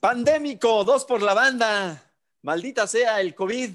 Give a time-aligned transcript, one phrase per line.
[0.00, 2.02] Pandémico, dos por la banda.
[2.40, 3.70] Maldita sea el COVID.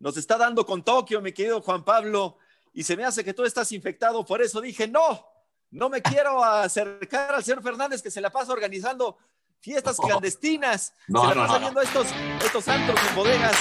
[0.00, 2.36] Nos está dando con Tokio, mi querido Juan Pablo.
[2.74, 4.26] Y se me hace que tú estás infectado.
[4.26, 5.24] Por eso dije, no,
[5.70, 9.16] no me quiero acercar al señor Fernández que se la pasa organizando
[9.60, 10.94] fiestas clandestinas.
[11.06, 12.08] No, se la no, pasa no, viendo estos,
[12.44, 13.56] estos antros en bodegas.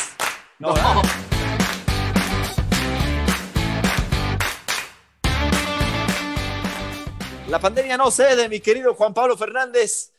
[0.58, 0.74] No.
[7.48, 10.12] La pandemia no cede, mi querido Juan Pablo Fernández.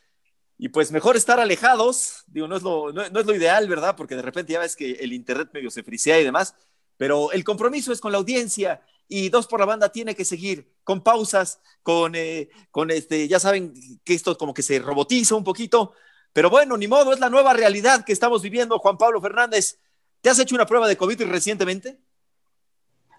[0.62, 2.22] Y pues mejor estar alejados.
[2.28, 3.96] Digo, no es lo, no, no es lo ideal, ¿verdad?
[3.96, 6.54] Porque de repente ya ves que el internet medio se frisea y demás.
[6.96, 10.72] Pero el compromiso es con la audiencia y dos por la banda tiene que seguir
[10.84, 15.42] con pausas, con, eh, con este, ya saben que esto como que se robotiza un
[15.42, 15.94] poquito.
[16.32, 19.80] Pero bueno, ni modo, es la nueva realidad que estamos viviendo, Juan Pablo Fernández.
[20.20, 21.98] ¿Te has hecho una prueba de COVID recientemente?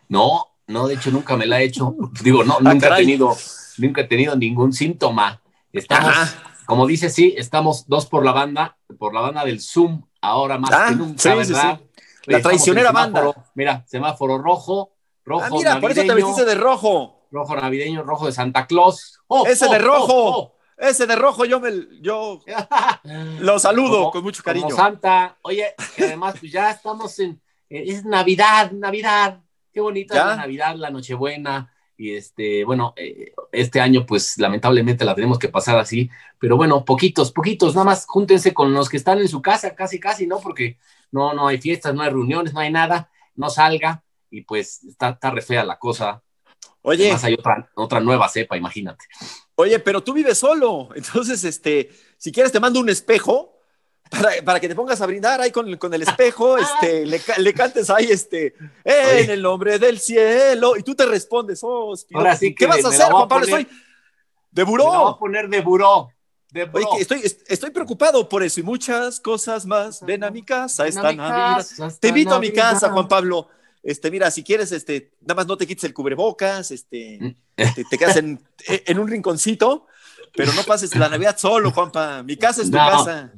[0.08, 1.94] No, no, de hecho nunca me la he hecho.
[2.23, 3.36] Digo, no, nunca he tenido,
[3.80, 5.42] nunca he tenido ningún síntoma.
[5.73, 6.53] Estamos, Ajá.
[6.73, 10.72] Como dice, sí, estamos dos por la banda, por la banda del Zoom, ahora más
[10.73, 11.80] Ah, que nunca, sí, ¿verdad?
[11.80, 12.02] sí.
[12.25, 13.34] La Estamos traicionera banda.
[13.53, 14.94] Mira, semáforo rojo,
[15.25, 17.28] rojo Ah, mira, por eso te navideño, vestiste de rojo.
[17.31, 19.20] rojo navideño, rojo de Santa Claus.
[19.28, 20.14] ¡Oh, Ese de oh, rojo.
[20.38, 22.42] oh, Ese de rojo yo me yo oh!
[23.39, 24.76] lo saludo Como- con mucho como cariño.
[24.76, 25.38] Santa.
[25.44, 29.42] Oye, que además pues ya estamos en, eh, es Navidad, Navidad.
[29.73, 30.22] Qué bonita ¿Ya?
[30.22, 31.73] es la Navidad, la Nochebuena.
[31.95, 36.83] Y este, bueno, eh, este año pues lamentablemente la tenemos que pasar así, pero bueno,
[36.83, 40.39] poquitos, poquitos, nada más júntense con los que están en su casa, casi, casi, ¿no?
[40.39, 40.77] Porque
[41.11, 45.09] no, no hay fiestas, no hay reuniones, no hay nada, no salga y pues está,
[45.09, 46.21] está re fea la cosa.
[46.81, 49.05] Oye, Además hay otra, otra nueva cepa, imagínate.
[49.55, 50.89] oye, pero tú vives solo.
[50.95, 53.53] Entonces, este, si quieres te mando un espejo
[54.09, 57.38] para, para que te pongas a brindar ahí con, con el espejo, este, le, ca-
[57.38, 59.34] le cantes ahí, este, en Oye.
[59.34, 62.86] el nombre del cielo, y tú te respondes, oh, Ahora sí ¿qué que vas me
[62.86, 63.45] a hacer, Juan Pablo?
[63.45, 63.68] Estoy
[64.52, 65.18] de Me la voy a buró.
[65.20, 66.10] poner de buró.
[66.52, 66.90] De Oye, buró.
[66.95, 70.02] que estoy, est- estoy preocupado por eso y muchas cosas más.
[70.06, 71.58] Ven a mi casa esta mi Navidad.
[71.58, 72.72] casa esta Te invito a mi Navidad.
[72.73, 73.48] casa, Juan Pablo.
[73.82, 77.98] Este, mira, si quieres, este, nada más no te quites el cubrebocas, este, te, te
[77.98, 79.88] quedas en, en un rinconcito,
[80.36, 82.22] pero no pases la Navidad solo, Juanpa.
[82.23, 82.88] Mi casa es tu No.
[82.89, 83.33] casa.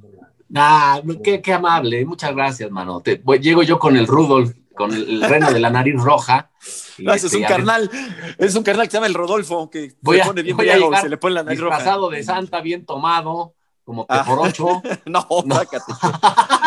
[0.55, 3.01] Ah, qué, qué amable, muchas gracias, mano.
[3.01, 6.49] Te- llego yo con el Rudolf, con el, el reno de la nariz roja.
[6.97, 7.89] y No, ese es este, un carnal,
[8.38, 11.01] es un carnal que se llama el Rodolfo, que Voy se a- pone bien llegar
[11.01, 11.75] se le pone la nariz roja.
[11.77, 14.19] Disfrazado de Santa, bien tomado, como Ah.
[14.19, 14.81] pejorocho.
[15.05, 15.61] No, No.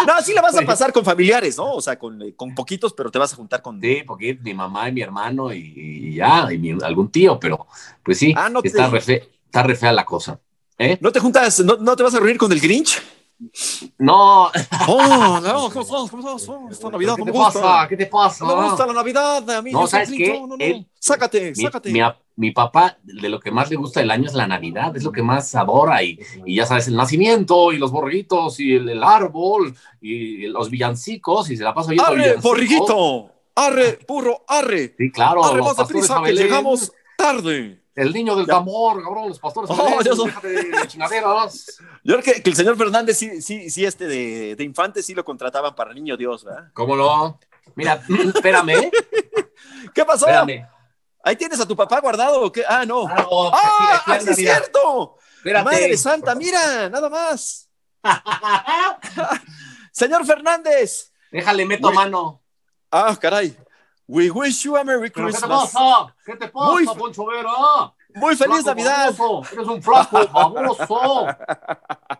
[0.06, 1.72] No, sí la vas a pasar con familiares, ¿no?
[1.72, 3.80] O sea, con, eh, con poquitos, pero te vas a juntar con.
[3.80, 7.66] Sí, porque mi mamá y mi hermano y, y ya, y mi- algún tío, pero
[8.02, 10.38] pues sí, Ah, no te- está, re está re fea la cosa.
[10.78, 10.96] ¿Eh?
[11.00, 13.02] ¿No te juntas, no, no te vas a reunir con el Grinch?
[13.98, 14.50] No,
[14.88, 16.10] Oh, no, ¿cómo estás?
[16.10, 16.48] ¿Cómo estás?
[16.48, 17.60] Oh, esta Navidad ¿qué no me te gusta.
[17.62, 17.88] pasa?
[17.88, 18.44] ¿Qué te pasa?
[18.46, 19.70] No me gusta la Navidad, a mí.
[19.70, 20.38] No, ¿sabes qué?
[20.40, 20.56] no, no.
[20.58, 21.90] Él- Sácate, Mi, sácate.
[21.92, 22.00] mi,
[22.36, 25.12] mi papá, de lo que más le gusta del año es la Navidad, es lo
[25.12, 26.02] que más adora.
[26.02, 30.68] Y, y ya sabes, el nacimiento y los borritos y el, el árbol y los
[30.68, 33.30] villancicos y se la pasa oyendo ¡Arre, borriguito!
[33.54, 34.94] ¡Arre, burro, arre!
[34.98, 35.44] Sí, claro.
[35.44, 37.77] ¡Arre, más deprisa que llegamos tarde!
[37.98, 38.54] El niño del Ya.
[38.54, 40.30] tambor, cabrón, los pastores Oh, ya son-.
[42.04, 45.14] Yo creo que, que el señor Fernández sí, sí, sí este de, de infante sí
[45.14, 46.70] lo contrataban para niño Dios, ¿verdad?
[46.74, 47.40] ¿Cómo no?
[47.74, 48.00] Mira,
[48.34, 48.90] espérame,
[49.94, 50.26] ¿Qué pasó?
[50.26, 50.66] espérame.
[51.24, 52.62] ¿Ahí tienes a tu papá guardado o qué?
[52.66, 53.06] Ah, no.
[53.08, 53.32] ¡Ah, aquí-
[53.92, 54.54] aquí sí anda, es mira.
[54.54, 55.16] cierto!
[55.38, 55.64] Espérate.
[55.64, 56.88] ¡Madre santa, mira!
[56.88, 57.68] Nada más.
[59.92, 61.12] Señor Fernández.
[61.30, 62.42] Déjale, meto mano.
[62.90, 63.56] Ah, caray.
[64.08, 65.70] We wish you a Merry ¿Pero qué te Christmas.
[65.72, 66.16] pasa?
[66.24, 67.50] ¿Qué te pasa, Muy- Poncho Vera?
[68.14, 69.14] Muy feliz Flaco Navidad.
[69.52, 71.26] Eres un flaco baboso.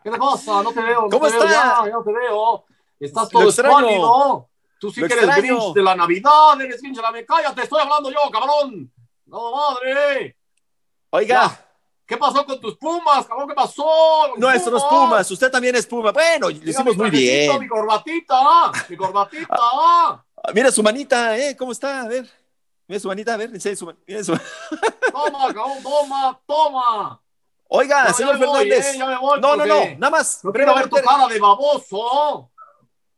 [0.04, 0.62] ¿Qué te pasa?
[0.62, 1.02] No te veo.
[1.02, 1.50] No ¿Cómo te veo está?
[1.50, 2.64] ya, ya no te veo.
[3.00, 4.48] Estás todo espálido.
[4.78, 5.56] Tú sí Lo que eres extraño.
[5.56, 6.60] Grinch de la Navidad.
[6.60, 7.26] Eres Grinch de la Navidad.
[7.26, 8.92] Cállate, estoy hablando yo, cabrón.
[9.26, 10.36] No, madre.
[11.10, 11.64] Oiga, Ya.
[12.06, 13.48] ¿Qué pasó con tus pumas, cabrón?
[13.48, 13.84] ¿Qué pasó?
[14.36, 16.10] Nuestros Pumas, usted también es Puma.
[16.12, 17.68] Bueno, lo hicimos muy trajecito, Mi bien.
[17.68, 18.72] corbatita.
[18.88, 20.24] Mi corbatita.
[20.54, 21.56] Mira su manita, ¿eh?
[21.56, 22.02] ¿Cómo está?
[22.02, 22.28] A ver.
[22.86, 23.60] Mira su manita, a ver.
[23.76, 24.32] su man- mira su-
[25.12, 27.22] Toma, cabrón, toma, toma.
[27.68, 28.94] Oiga, Ah, señor Fernández.
[28.94, 29.84] eh, voy, no, no, no.
[29.98, 30.42] Nada más.
[30.42, 32.50] No quiero ver tu cara de baboso.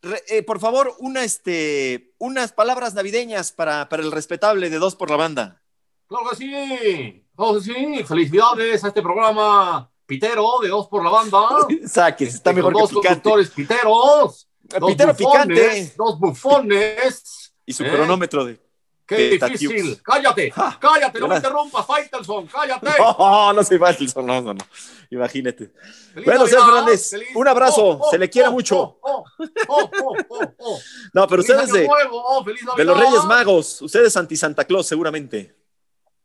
[0.02, 4.96] re- eh, por favor, una, este, unas palabras navideñas para, para el respetable de Dos
[4.96, 5.62] por la Banda.
[6.08, 8.04] Claro que sí, claro que sí.
[8.04, 11.38] Felicidades a este programa pitero de dos por la banda.
[11.87, 13.22] Sáquese, está Con mejor dos que picante.
[13.31, 14.49] conductores piteros.
[14.78, 15.94] Dos Pitero bufones, picante.
[15.96, 17.52] Dos bufones.
[17.67, 17.90] Y su ¿Eh?
[17.90, 18.61] cronómetro de.
[19.06, 20.00] Qué difícil.
[20.02, 22.90] Cállate, cállate, no me interrumpas, Faitelson, cállate.
[23.19, 24.64] No, no soy fácil, no, no, no.
[25.11, 25.72] Imagínate.
[26.14, 28.78] Feliz Bueno, señor Navidad, Fernández, feliz- un abrazo, Oh, oh, se le quiere oh, mucho.
[28.78, 29.25] oh, oh,
[29.67, 29.90] oh,
[30.28, 30.78] oh, oh.
[31.12, 32.44] No, pero Feliz ustedes de, Nuevo, oh,
[32.76, 33.00] de los.
[33.00, 35.56] Reyes Magos, ustedes anti Santa Claus, seguramente.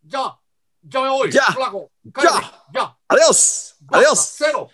[0.04, 0.40] Ya,
[0.84, 1.32] ya me voy.
[1.32, 1.90] Ya, flaco.
[2.14, 2.96] Cállate, ya.
[3.08, 4.34] Adiós, Basta, adiós.
[4.38, 4.70] Cero.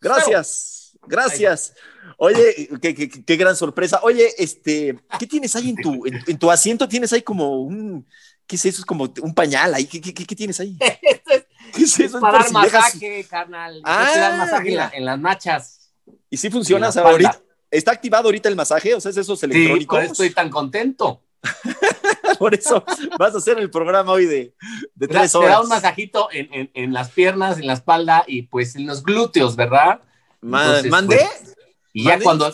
[0.00, 0.79] Gracias.
[1.06, 1.74] Gracias.
[2.16, 4.00] Oye, qué, gran sorpresa.
[4.02, 6.88] Oye, este, ¿qué tienes ahí en tu, en, tu asiento?
[6.88, 8.06] Tienes ahí como un,
[8.46, 8.80] ¿qué es eso?
[8.80, 9.86] Es como un pañal ahí.
[9.86, 10.76] ¿Qué, qué, tienes ahí?
[11.74, 12.20] ¿Qué es eso?
[12.20, 13.80] para dar masaje, carnal.
[13.84, 15.90] Ah, dar masaje en, las nachas.
[16.28, 16.88] ¿Y si funciona?
[16.88, 18.94] ahorita, ¿Está activado ahorita el masaje?
[18.94, 19.80] O sea, es esos electrónicos.
[19.80, 21.22] Sí, por eso estoy tan contento.
[22.38, 22.84] por eso
[23.18, 24.54] vas a hacer el programa hoy de,
[24.94, 25.48] de tres horas.
[25.48, 29.02] Te da un masajito en, en, las piernas, en la espalda y pues en los
[29.02, 30.00] glúteos, ¿verdad?
[30.40, 30.90] ¿Mandé?
[30.90, 31.56] Pues,
[31.92, 32.52] y ya cuando,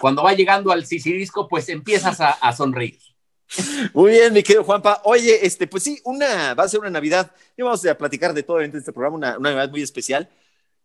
[0.00, 2.98] cuando va llegando al sisirisco, pues empiezas a, a, sonreír.
[3.92, 5.02] Muy bien, mi querido Juanpa.
[5.04, 7.30] Oye, este, pues sí, una, va a ser una Navidad.
[7.56, 10.28] Y vamos a platicar de todo en este programa, una, una Navidad muy especial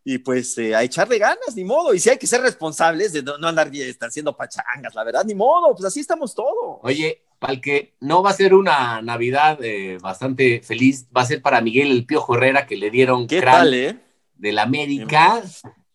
[0.08, 1.94] y pues eh, a echarle ganas, ni modo.
[1.94, 5.34] Y si hay que ser responsables de no, andar estar haciendo pachangas, la verdad, ni
[5.34, 6.78] modo, pues así estamos todos.
[6.84, 11.26] Oye, para el que no va a ser una Navidad eh, bastante feliz, va a
[11.26, 13.98] ser para Miguel el Piojo Herrera que le dieron ¿Qué tal, eh?
[14.36, 15.42] de la América,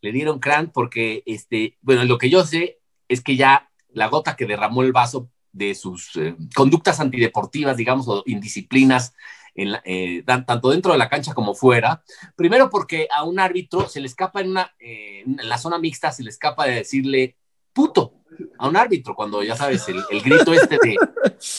[0.01, 4.37] le dieron crán porque, este, bueno, lo que yo sé es que ya la gota
[4.37, 6.13] que derramó el vaso de sus
[6.55, 9.15] conductas antideportivas, digamos, o indisciplinas,
[9.55, 12.03] eh, tanto dentro de la cancha como fuera.
[12.37, 16.13] Primero porque a un árbitro se le escapa en, una, eh, en la zona mixta,
[16.13, 17.37] se le escapa de decirle
[17.73, 18.15] puto
[18.59, 20.97] a un árbitro, cuando ya sabes, el, grito este de,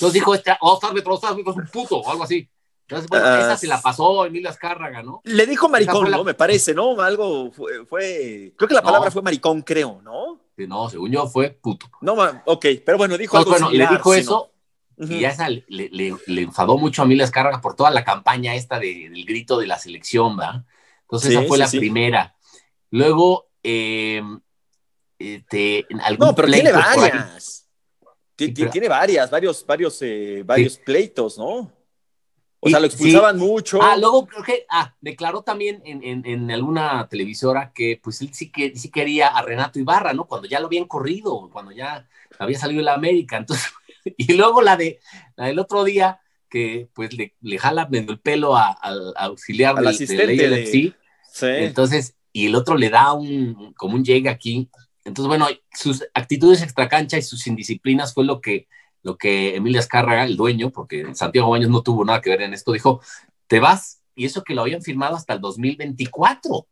[0.02, 2.50] nos dijo este, árbitro, oh, árbitro es un puto, o algo así.
[2.92, 5.22] Entonces, bueno, ah, esa se la pasó Emilio Azcárraga, ¿no?
[5.24, 6.26] Le dijo maricón, ¿no?
[6.26, 7.00] Me parece, ¿no?
[7.00, 10.42] Algo fue, creo que la palabra fue maricón, creo, ¿no?
[10.58, 11.88] no, según yo fue puto.
[12.02, 12.14] No,
[12.46, 14.52] ok, pero bueno, dijo algo bueno, le dijo eso,
[14.98, 18.78] y ya esa le, le, enfadó mucho a las cargas por toda la campaña esta
[18.78, 20.66] del grito de la selección, ¿va?
[21.04, 22.36] Entonces esa fue la primera.
[22.92, 24.22] Luego, eh,
[25.18, 27.70] este, algún No, pero tiene varias.
[28.36, 31.72] Tiene, varias, varios, varios, eh, varios pleitos, ¿no?
[32.64, 33.82] O sea, lo expulsaban mucho.
[33.82, 38.32] Ah, luego creo que, ah, declaró también en, en, en, alguna televisora que pues él
[38.34, 40.26] sí, que, sí quería a Renato Ibarra, ¿no?
[40.26, 43.38] Cuando ya lo habían corrido, cuando ya había salido de la América.
[43.38, 43.66] Entonces,
[44.18, 45.00] y luego la, de,
[45.36, 50.48] la del otro día, que pues le, le jala el pelo al auxiliar al asistente
[50.48, 50.94] de, sí.
[51.42, 54.70] Entonces, y el otro le da un, como un llegue aquí.
[55.04, 58.68] Entonces, bueno, sus actitudes extracancha y sus indisciplinas fue lo que,
[59.04, 62.54] lo que Emilia Azcárraga, el dueño, porque Santiago Baños no tuvo nada que ver en
[62.54, 63.02] esto, dijo,
[63.48, 66.66] te vas, y eso que lo habían firmado hasta el 2024.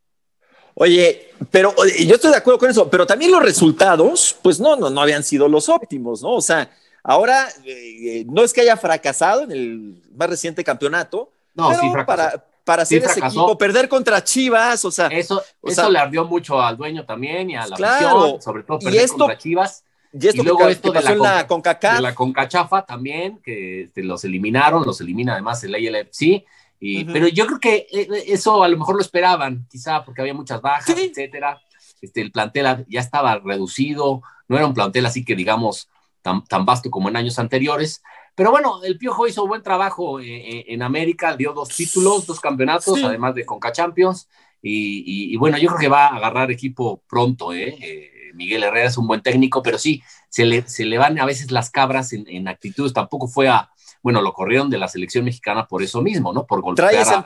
[0.75, 4.89] Oye, pero yo estoy de acuerdo con eso, pero también los resultados, pues no, no,
[4.89, 6.35] no habían sido los óptimos, ¿no?
[6.35, 6.69] O sea,
[7.03, 12.45] Ahora, eh, no es que haya fracasado en el más reciente campeonato, no, sí para,
[12.63, 15.07] para hacer ese equipo, perder contra Chivas, o sea.
[15.07, 19.09] Eso, eso le ardió mucho al dueño también y a la claro, sobre todo perder
[19.09, 19.83] contra Chivas.
[20.11, 21.95] Y, esto luego esto de la, CONCACAF.
[21.97, 26.45] De la CONCACHAFA también, que este, los eliminaron, los elimina además el ALFC.
[26.79, 30.33] Y, Pero yo creo que eh, eso a lo mejor lo esperaban, quizá porque había
[30.33, 31.61] muchas bajas, etcétera.
[32.01, 35.89] Este, el plantel ya estaba reducido, no era un plantel así que digamos
[36.21, 38.01] tan, vasto como en años anteriores.
[38.35, 42.39] Pero bueno, el Piojo hizo buen trabajo eh, eh, en América, dio dos títulos, dos
[42.39, 44.29] campeonatos, además de Conca Champions.
[44.61, 47.53] Y, bueno, yo creo que va a agarrar equipo pronto.
[47.53, 48.11] ¿eh?
[48.33, 51.51] Miguel Herrera es un buen técnico, pero sí, se le, se le van a veces
[51.51, 52.93] las cabras en, actitudes.
[52.93, 53.69] Tampoco fue a,
[54.01, 56.45] bueno, lo corrieron de la selección mexicana por eso mismo, ¿no?
[56.45, 57.25] Por golpear a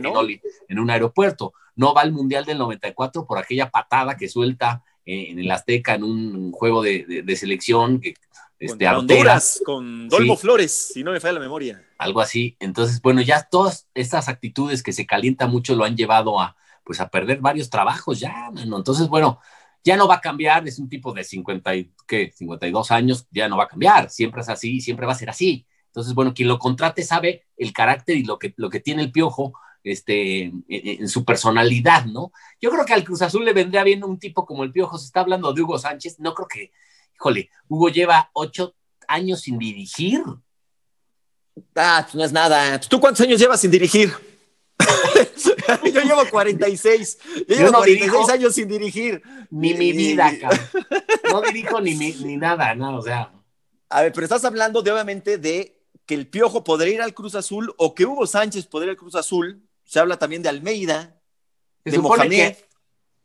[0.00, 0.20] ¿no?
[0.68, 1.52] en un aeropuerto.
[1.76, 6.04] No va al Mundial del 94 por aquella patada que suelta en el Azteca en
[6.04, 8.14] un juego de, de selección que
[8.58, 11.84] este, Honduras, con Dolmo Flores, si no me falla la memoria.
[11.98, 12.56] Algo así.
[12.60, 17.00] Entonces, bueno, ya todas estas actitudes que se calienta mucho lo han llevado a, pues,
[17.00, 18.78] a perder varios trabajos ya, mano.
[18.78, 19.40] Entonces, bueno,
[19.84, 21.72] ya no va a cambiar, es un tipo de 50
[22.06, 22.32] ¿qué?
[22.34, 25.66] 52 años, ya no va a cambiar, siempre es así, siempre va a ser así.
[25.86, 29.12] Entonces, bueno, quien lo contrate sabe el carácter y lo que, lo que tiene el
[29.12, 29.52] piojo
[29.84, 32.32] este, en, su personalidad, ¿no?
[32.60, 35.06] Yo creo que al Cruz Azul le vendría bien un tipo como el piojo, se
[35.06, 36.72] está hablando de Hugo Sánchez, no creo que
[37.14, 38.74] híjole, Hugo lleva ocho
[39.06, 40.22] años sin dirigir.
[41.76, 42.80] Ah, pues no es nada.
[42.80, 44.12] ¿Tú cuántos años llevas sin dirigir?
[45.92, 47.18] yo llevo 46.
[47.48, 49.22] Yo, llevo 46 años sin dirigir.
[49.50, 50.60] Ni mi vida, cabrón.
[51.30, 53.32] No dirijo ni, ni nada, no, o sea.
[53.88, 57.34] A ver, pero estás hablando de obviamente de que el Piojo podría ir al Cruz
[57.34, 59.62] Azul o que Hugo Sánchez podría ir al Cruz Azul.
[59.84, 61.20] Se habla también de Almeida,
[61.84, 62.56] se de Mohamed.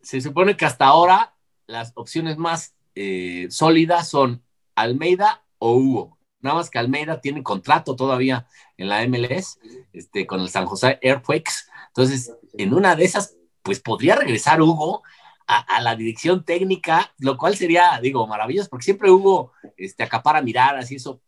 [0.01, 1.36] se supone que hasta ahora
[1.68, 4.44] las opciones más eh, sólidas son
[4.75, 6.19] Almeida o Hugo.
[6.41, 9.60] Nada más que Almeida tiene contrato todavía en la MLS
[9.93, 11.69] este, con el San José Earthquakes.
[11.88, 15.03] Entonces, en una de esas, pues podría regresar Hugo
[15.48, 20.91] a, la dirección técnica, lo cual sería, digo, maravilloso, porque siempre Hugo este, acapara miradas
[20.91, 21.22] y eso.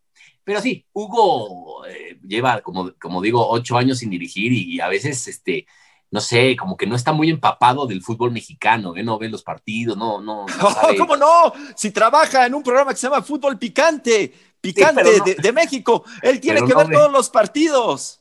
[0.44, 5.28] Pero sí, Hugo eh, lleva, como, como digo, ocho años sin dirigir y, a veces
[5.28, 5.66] este,
[6.12, 9.04] no sé, como que no está muy empapado del fútbol mexicano, ¿eh?
[9.04, 10.46] no ve los partidos, no, no.
[10.98, 11.54] ¿Cómo no?
[11.76, 15.04] Si trabaja en un programa que se llama Fútbol Picante, Picante
[15.42, 18.20] de, México, él tiene que ver todos los partidos.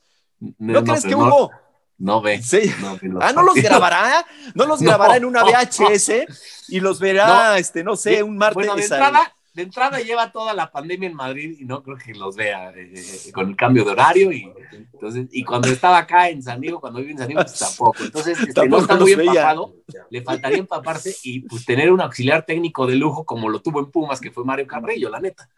[0.58, 1.50] ¿No, crees que hubo?
[1.98, 2.40] No ve.
[3.20, 4.24] ah, ¿no los grabará?
[4.54, 8.54] ¿No los grabará en una VHS y los verá, este, no sé, un martes?
[8.54, 12.14] Bueno, de entrada, de entrada lleva toda la pandemia en Madrid y no creo que
[12.14, 16.28] los vea eh, eh, con el cambio de horario y entonces y cuando estaba acá
[16.28, 18.04] en San Diego cuando vive en San Diego pues tampoco.
[18.04, 19.74] Entonces este, no está muy empapado
[20.08, 23.90] le faltaría empaparse y pues tener un auxiliar técnico de lujo como lo tuvo en
[23.90, 25.48] Pumas que fue Mario Carrillo la neta.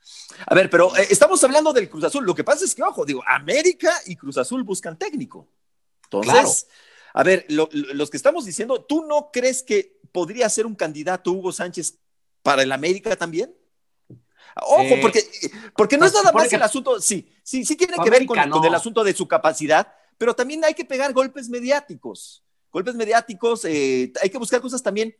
[0.46, 2.24] A ver pero eh, estamos hablando del Cruz Azul.
[2.24, 5.48] Lo que pasa es que ojo digo América y Cruz Azul buscan técnico.
[6.04, 6.66] Entonces
[7.12, 11.52] a ver los que estamos diciendo tú no crees que podría ser un candidato Hugo
[11.52, 11.98] Sánchez
[12.42, 13.54] para el América también
[14.56, 15.24] Ojo, eh, porque,
[15.76, 18.74] porque no es nada más el asunto, sí, sí, sí tiene que ver con, el
[18.74, 22.44] asunto de su capacidad, pero también hay que pegar golpes mediáticos.
[22.70, 25.14] Golpes mediáticos, eh, hay que buscar cosas también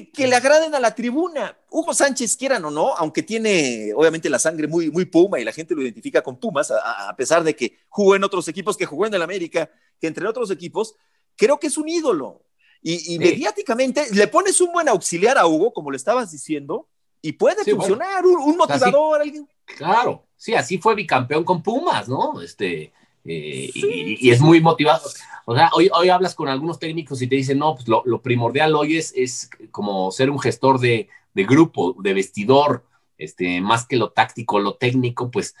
[0.00, 1.56] que, le agraden a la tribuna.
[1.70, 5.52] Hugo Sánchez, quieran o no, aunque tiene obviamente la sangre muy, muy puma y la
[5.52, 9.06] gente lo identifica con Pumas, a, pesar de que jugó en otros equipos, que jugó
[9.06, 10.94] en el América, que entre otros equipos,
[11.36, 12.44] creo que es un ídolo.
[12.84, 16.88] Y, mediáticamente le pones un buen auxiliar a Hugo, como le estabas diciendo,
[17.22, 19.48] y puede funcionar, un, motivador, alguien.
[19.64, 22.42] Claro, sí, así fue bicampeón con Pumas, ¿no?
[22.42, 22.92] Este,
[23.24, 25.08] eh, y, es muy motivado.
[25.44, 28.74] O sea, hoy, hoy hablas con algunos técnicos y te dicen, no, pues lo, primordial
[28.74, 32.84] hoy es, es como ser un gestor de, de, grupo, de vestidor,
[33.18, 35.54] este, más que lo táctico, lo técnico, pues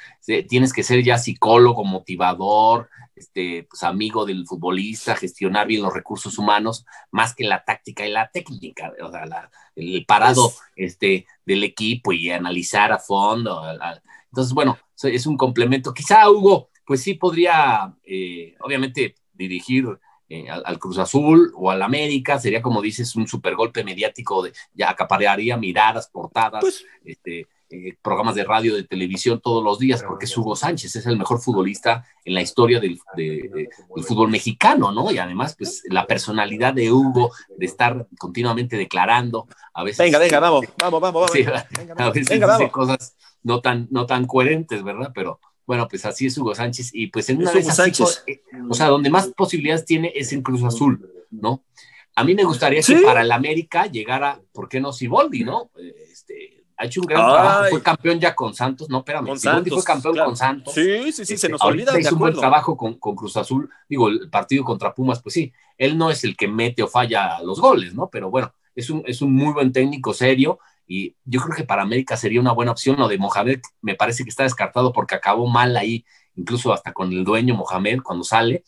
[0.48, 6.38] tienes que ser ya psicólogo, motivador, este, pues, amigo del futbolista, gestionar bien los recursos
[6.38, 12.12] humanos, más que la táctica y la técnica, o sea, el parado este, del equipo
[12.12, 13.62] y analizar a fondo.
[14.26, 15.94] Entonces, bueno, es un complemento.
[15.94, 19.86] Quizá Hugo, pues sí podría, eh, obviamente, dirigir
[20.34, 24.54] eh, al, Cruz Azul o al América, sería como dices, un super golpe mediático, de,
[24.72, 30.02] ya acaparearía miradas, portadas, pues, este, eh, programas de radio, de televisión todos los días,
[30.02, 32.98] porque es Hugo Sánchez, es el mejor futbolista en la historia del,
[34.06, 35.12] fútbol mexicano, ¿no?
[35.12, 39.98] Y además, pues la personalidad de Hugo, de estar continuamente declarando, a veces...
[39.98, 41.30] Venga, venga, vamos, vamos, vamos,
[41.98, 45.12] a veces dice cosas no tan, no tan coherentes, ¿verdad?
[45.14, 48.74] Pero bueno, pues así es Hugo Sánchez, y pues en una de esas, eh, o
[48.74, 51.64] sea, donde más posibilidades tiene es en Cruz Azul, ¿no?
[52.14, 55.70] A mí me gustaría que para el América llegara, ¿por qué no Siboldi, no?
[56.10, 59.72] Este, ha hecho un gran trabajo, fue campeón ya con Santos, no, espérame, con Santos,
[59.72, 60.74] fue campeón con Santos.
[60.74, 61.98] Sí, sí, sí, se nos este, olvida.
[61.98, 65.52] Hizo un buen trabajo con, con, Cruz Azul, digo, el partido contra Pumas, pues sí,
[65.78, 68.10] él no es el que mete o falla los goles, ¿no?
[68.10, 70.58] Pero bueno, es un, es un muy buen técnico serio
[70.94, 72.96] y yo creo que para América sería una buena opción.
[72.98, 76.04] Lo de Mohamed me parece que está descartado porque acabó mal ahí,
[76.36, 78.62] incluso hasta con el dueño Mohamed cuando sale.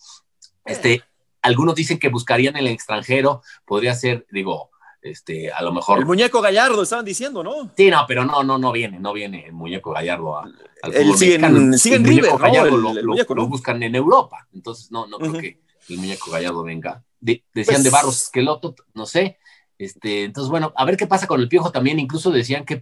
[0.64, 1.02] Este,
[1.42, 4.70] algunos dicen que buscarían en el extranjero, podría ser, digo,
[5.02, 5.98] este, a lo mejor.
[5.98, 7.70] El muñeco Gallardo, estaban diciendo, ¿no?
[7.76, 10.44] Sí, no, pero no, no, no viene, no viene el muñeco Gallardo a,
[10.82, 15.18] al el sigue, en, sigue en River, Gallardo lo, buscan en Europa, entonces no, no
[15.18, 17.04] creo que el muñeco Gallardo venga.
[17.20, 19.36] decían pues de Barros Esqueloto, no sé.
[19.78, 21.98] Este, entonces, bueno, a ver qué pasa con el Piojo también.
[21.98, 22.80] Incluso decían que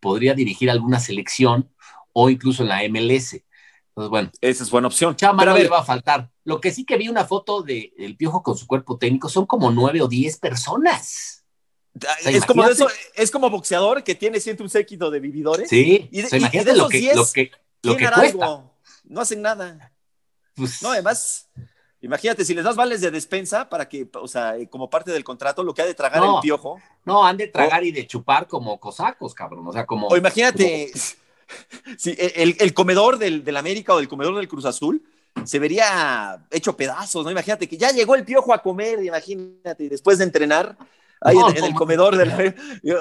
[0.00, 1.70] podría dirigir alguna selección
[2.12, 3.42] o incluso en la MLS.
[3.88, 4.30] Entonces, bueno.
[4.40, 5.16] Esa es buena opción.
[5.16, 6.30] Chama no le va a faltar.
[6.44, 9.46] Lo que sí que vi una foto del el Piojo con su cuerpo técnico son
[9.46, 11.40] como nueve o diez personas
[12.24, 15.68] es, como eso, es como boxeador que tiene siempre un séquito de vividores.
[15.68, 17.50] Sí, y imagínate lo que, lo que,
[17.82, 18.64] lo que cuesta.
[19.04, 19.92] No hacen nada.
[20.54, 21.48] Pues, no, además,
[22.00, 25.24] imagínate, si les das vales de despensa para que, o sea, eh, como parte del
[25.24, 26.80] contrato, lo que ha de tragar el piojo.
[27.04, 29.66] No, han de tragar y de chupar como cosacos, cabrón.
[29.66, 30.08] O sea, como.
[30.08, 30.90] O imagínate,
[31.98, 35.02] si el, el, comedor del, del América o el comedor del Cruz Azul
[35.44, 37.30] se vería hecho pedazos, ¿no?
[37.30, 40.76] Imagínate que ya llegó el piojo a comer, imagínate, después de entrenar
[41.20, 42.54] ahí en, el comedor del...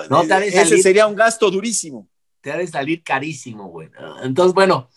[0.10, 2.08] No, ese sería un gasto durísimo.
[2.42, 3.90] Te ha de salir carísimo, güey.
[4.24, 4.90] Entonces, bueno,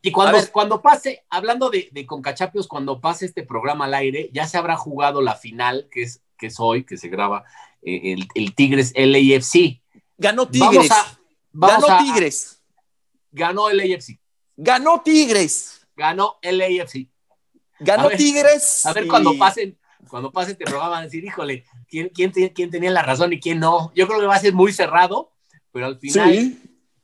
[0.00, 4.46] y cuando, cuando pase, hablando de, de Concachapios, cuando pase este programa al aire, ya
[4.46, 7.44] se habrá jugado la final, que es, que es hoy, que se graba
[7.82, 9.82] eh, el, el, Tigres LAFC.
[10.16, 10.90] Ganó Tigres.
[11.52, 12.62] ganó Tigres.
[13.32, 14.18] Ganó el AFC.
[14.56, 15.86] Ganó Tigres.
[15.96, 17.08] Ganó el AFC.
[17.80, 18.86] Ganó Tigres.
[18.86, 19.78] A ver, cuando pasen,
[20.08, 23.40] cuando pase este programa van a decir, híjole, ¿quién, quién, quién tenía la razón y
[23.40, 23.92] quién no?
[23.94, 25.32] Yo creo que va a ser muy cerrado,
[25.72, 26.56] pero al final,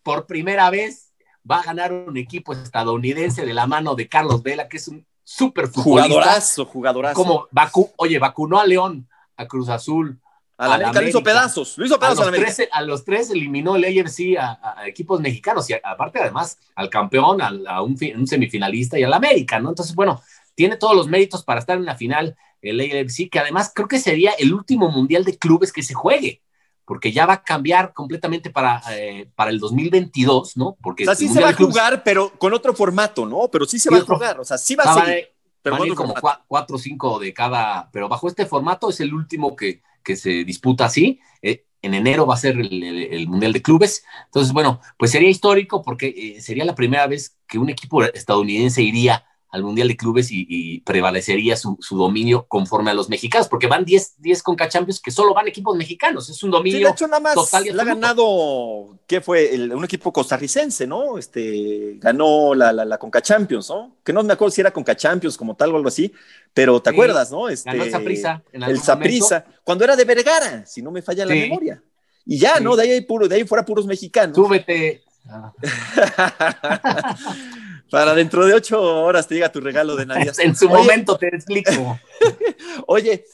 [0.03, 1.04] por primera vez,
[1.49, 5.07] va a ganar un equipo estadounidense de la mano de Carlos Vela, que es un
[5.23, 5.71] súper.
[5.71, 7.15] Jugadorazo, jugadorazo.
[7.15, 7.49] Como
[7.97, 10.21] oye, vacunó a León, a Cruz Azul.
[10.57, 13.31] A la, América, lo hizo pedazos, lo hizo pedazos a, los tres, a los tres
[13.31, 18.97] eliminó el AFC a, equipos mexicanos y aparte además al campeón, a, un, un, semifinalista
[18.97, 19.71] y al América, ¿no?
[19.71, 20.23] Entonces, bueno,
[20.55, 23.99] tiene todos los méritos para estar en la final el AFC, que además creo que
[23.99, 26.41] sería el último mundial de clubes que se juegue,
[26.85, 30.77] porque ya va a cambiar completamente para, eh, para el 2022, ¿no?
[30.83, 33.49] Porque o sea, sí se va a jugar, pero con otro formato, ¿no?
[33.51, 35.31] Pero sí se va a jugar, o sea, sí va a ser.
[35.63, 36.15] Pero como
[36.47, 40.45] cuatro o cinco de cada, pero bajo este formato es el último que, que se
[40.45, 41.21] disputa así.
[41.41, 44.05] Eh, en enero va a ser el, Mundial de Clubes.
[44.27, 48.83] Entonces, bueno, pues sería histórico porque eh, sería la primera vez que un equipo estadounidense
[48.83, 49.25] iría
[49.55, 54.15] al Mundial de Clubes y, prevalecería su, dominio conforme a los mexicanos, porque van 10,
[54.19, 57.21] 10 Conca Champions que solo van equipos mexicanos, es un dominio sí, de hecho, nada
[57.21, 59.55] más total y ha ganado, ¿qué fue?
[59.73, 61.19] un equipo costarricense, ¿no?
[61.19, 63.95] Este, ganó la, la, Conca Champions, ¿no?
[64.03, 66.13] Que no me acuerdo si era Conca Champions como tal o algo así,
[66.53, 67.49] pero ¿te acuerdas, no?
[67.49, 68.43] Este, ganó el Saprisa.
[68.51, 71.81] El Saprisa, cuando era de Vergara, si no me falla la memoria.
[72.27, 72.75] Y ya, ¿no?
[72.75, 74.35] De ahí, puro, de ahí fuera puros mexicanos.
[74.35, 75.05] Súbete.
[77.91, 80.35] Para dentro de ocho horas te llega tu regalo de Navidad.
[80.39, 81.99] en su momento te explico.
[82.87, 83.25] Oye,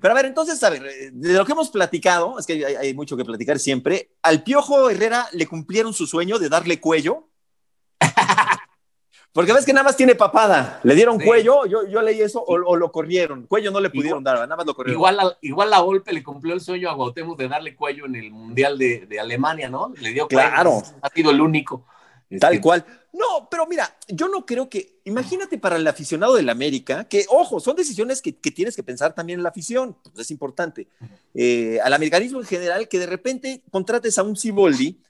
[0.00, 3.16] pero a ver, entonces, a ver, de lo que hemos platicado, es que hay, mucho
[3.16, 7.28] que platicar siempre, al Piojo Herrera le cumplieron su sueño de darle cuello.
[9.32, 10.80] Porque ves que nada más tiene papada.
[10.82, 13.46] Le dieron cuello, yo, yo leí eso, o, lo corrieron.
[13.46, 14.98] Cuello no le pudieron dar, nada más lo corrieron.
[14.98, 18.16] Igual, a, igual la golpe le cumplió el sueño a Gautemos de darle cuello en
[18.16, 19.92] el Mundial de, de Alemania, ¿no?
[20.00, 20.48] Le dio cuello.
[20.48, 20.82] Claro.
[21.02, 21.84] Ha sido el único.
[22.38, 22.84] Tal cual.
[23.12, 27.58] No, pero mira, yo no creo que, imagínate para el aficionado del América, que ojo,
[27.58, 30.88] son decisiones que, tienes que pensar también en la afición, pues es importante.
[31.34, 35.00] Eh, al americanismo en general, que de repente contrates a un Ciboldi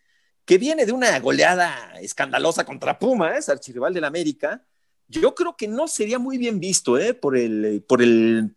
[0.44, 4.64] que viene de una goleada escandalosa contra Pumas, archirrival del América,
[5.08, 7.14] yo creo que no sería muy bien visto ¿eh?
[7.14, 8.54] por el, por el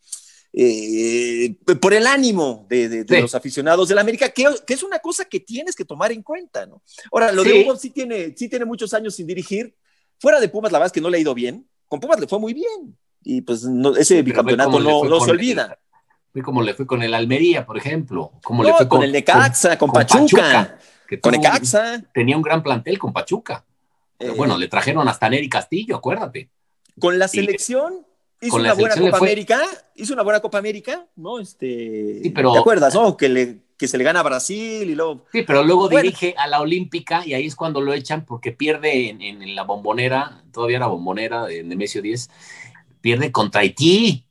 [0.53, 5.75] eh, por el ánimo de, los aficionados del América, que, es una cosa que tienes
[5.75, 6.81] que tomar en cuenta, ¿no?
[7.12, 9.75] Ahora, lo de Hugo sí tiene, sí tiene muchos años sin dirigir.
[10.20, 11.67] Fuera de Pumas, la verdad es que no le ha ido bien.
[11.88, 12.98] Con Pumas le fue muy bien.
[13.24, 13.65] Y pues
[13.98, 15.77] ese bicampeonato no, se olvida.
[16.34, 18.34] Fue como le fue con el Almería, por ejemplo.
[18.43, 20.77] Como le fue con, el Necaxa, con, Pachuca.
[21.22, 22.03] con Necaxa.
[22.13, 23.65] Tenía un gran plantel con Pachuca.
[24.17, 26.49] Pero bueno, eh, le trajeron hasta Neri Castillo, acuérdate.
[26.99, 28.06] Con la selección
[28.41, 29.62] hizo una buena Copa América,
[29.95, 31.39] hizo una buena Copa América, ¿no?
[31.39, 33.15] Este, ¿Te acuerdas, no?
[33.15, 35.25] Que, le, que se le gana a Brasil y luego...
[35.32, 39.10] Sí, pero luego dirige a la Olímpica y ahí es cuando lo echan porque pierde
[39.10, 42.30] en, la bombonera, todavía la bombonera de Nemesio 10,
[43.01, 44.25] pierde contra Haití.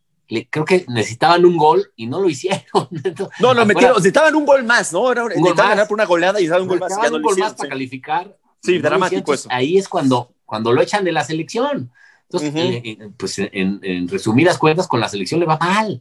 [0.50, 2.62] creo que necesitaban un gol y no lo hicieron.
[3.40, 5.10] no, no, metieron, necesitaban un gol más, ¿no?
[5.10, 7.12] Era, necesitaban ganar por una goleada y necesitaban un gol más.
[7.12, 8.36] un gol más para calificar.
[8.62, 9.48] Sí, dramático eso.
[9.50, 11.90] Ahí es cuando, cuando lo echan de la selección.
[12.32, 16.00] Entonces, eh, pues en, resumidas cuentas, con la selección le va mal.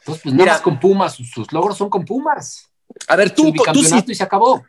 [0.00, 2.70] Entonces, pues nada más con Pumas, sus, logros son con Pumas.
[3.08, 4.62] A ver, tú, tú sí, y se acabó.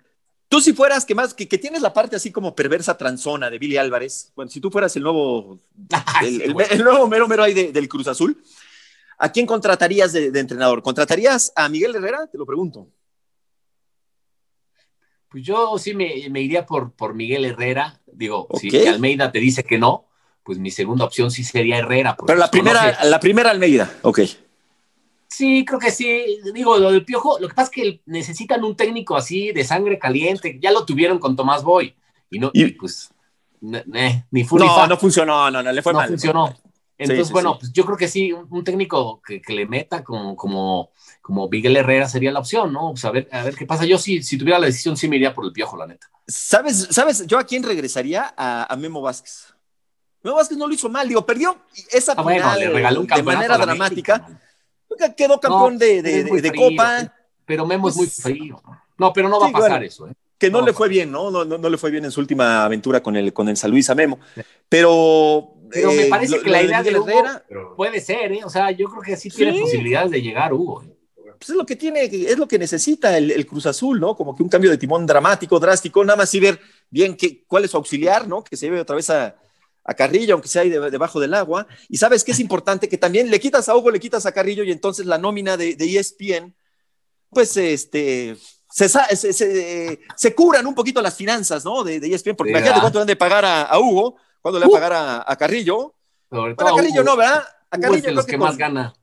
[0.48, 3.78] Tú si fueras, que más, que, tienes la parte así como perversa transona de Billy
[3.78, 5.60] Álvarez, bueno, si tú fueras el nuevo,
[6.22, 8.42] el, nuevo mero mero ahí del Cruz Azul,
[9.18, 10.82] ¿a quién contratarías de, entrenador?
[10.82, 12.28] ¿Contratarías a Miguel Herrera?
[12.28, 12.88] Te lo pregunto.
[15.30, 18.02] Pues yo sí me, iría por, por Miguel Herrera.
[18.06, 20.11] Digo, si Almeida te dice que no,
[20.44, 22.16] pues mi segunda opción sí sería Herrera.
[22.26, 24.20] Pero la primera, la primera Almeida, ok.
[25.28, 26.40] Sí, creo que sí.
[26.54, 29.98] Digo, lo del Piojo, lo que pasa es que necesitan un técnico así de sangre
[29.98, 30.60] caliente.
[30.62, 31.96] Ya lo tuvieron con Tomás Boy.
[32.30, 33.12] Y no, pues,
[33.62, 36.54] ni fue No, no funcionó, no, no, le fue no funcionó.
[36.98, 41.50] Entonces, bueno, pues yo creo que sí, un, técnico que, le meta como, como, como
[41.50, 42.92] Miguel Herrera sería la opción, ¿no?
[42.92, 43.86] Pues a ver, a ver qué pasa.
[43.86, 46.08] Yo sí, si tuviera la decisión, sí me iría por el Piojo, la neta.
[46.28, 48.34] ¿Sabes, sabes yo a quién regresaría?
[48.38, 49.52] A, a Memo Vázquez.
[50.24, 51.58] No, que no lo hizo mal, digo, perdió
[51.92, 54.28] esa ah, final de manera dramática.
[55.16, 57.14] Quedó campeón de, Copa.
[57.46, 58.62] Pero Memo es muy pues, frío.
[58.98, 60.08] No, pero no va a pasar eso.
[60.08, 60.14] ¿eh?
[60.38, 61.30] Que no, le fue bien, ¿no?
[61.32, 61.70] No, ¿no?
[61.70, 64.20] le fue bien en su última aventura con el, con el San Luis a Memo.
[64.70, 65.56] Pero.
[65.70, 67.14] Pero me eh, parece que la idea de Hugo
[67.78, 68.42] puede ser, ¿eh?
[68.44, 70.84] O sea, yo creo que sí tiene posibilidades de llegar Hugo.
[70.84, 70.94] ¿eh?
[71.38, 74.16] Pues es lo que tiene, es lo que necesita el, Cruz Azul, ¿no?
[74.16, 77.64] Como que un cambio de timón dramático, drástico, nada más y ver bien qué, cuál
[77.64, 78.44] es su auxiliar, ¿no?
[78.44, 79.36] Que se lleve otra vez a,
[79.84, 81.68] a Carrillo, aunque sea ahí debajo del agua.
[81.90, 84.64] Y sabes que es importante que también le quitas a Hugo, le quitas a Carrillo
[84.64, 86.56] y entonces la nómina de, de ESPN,
[87.30, 88.38] pues este,
[88.70, 91.84] se, se, se, curan un poquito las finanzas, ¿no?
[91.84, 94.72] De, de ESPN, porque imagínate cuánto han de pagar a, Hugo, cuándo le van a
[94.72, 94.82] uh.
[94.82, 95.96] pagar a, Carrillo.
[96.30, 97.44] bueno, a Carrillo no, ¿verdad?
[97.70, 98.94] A Carrillo los que, más gana.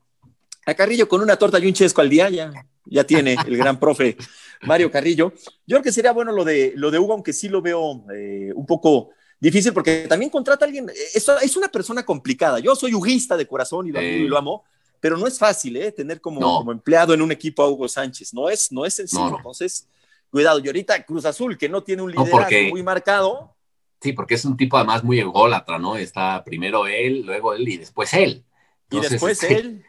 [0.67, 2.53] A Carrillo con una torta y un chesco al día ya,
[2.85, 4.17] ya tiene el gran profe
[4.63, 5.33] Mario Carrillo.
[5.67, 8.53] Yo creo que sería bueno lo de, lo de Hugo, aunque sí lo veo eh,
[8.55, 9.11] un poco
[9.41, 12.59] difícil porque también contrata a alguien, es, es una persona complicada.
[12.59, 14.65] Yo soy huguista de corazón y lo, amo,
[15.01, 15.93] pero no es fácil, ¿eh?
[15.93, 18.35] Tener como, como, empleado en un equipo a Hugo Sánchez.
[18.35, 19.37] No es, no es sencillo.
[19.37, 19.87] Entonces,
[20.31, 20.59] cuidado.
[20.59, 23.55] Y ahorita Cruz Azul, que no tiene un liderazgo muy marcado.
[24.01, 25.97] Sí, porque es un tipo además muy ególatra, ¿no?
[25.97, 28.45] Está primero él, luego él y después él.
[28.91, 29.85] y después este, él.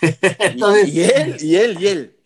[0.86, 2.16] y, él, y él, y él.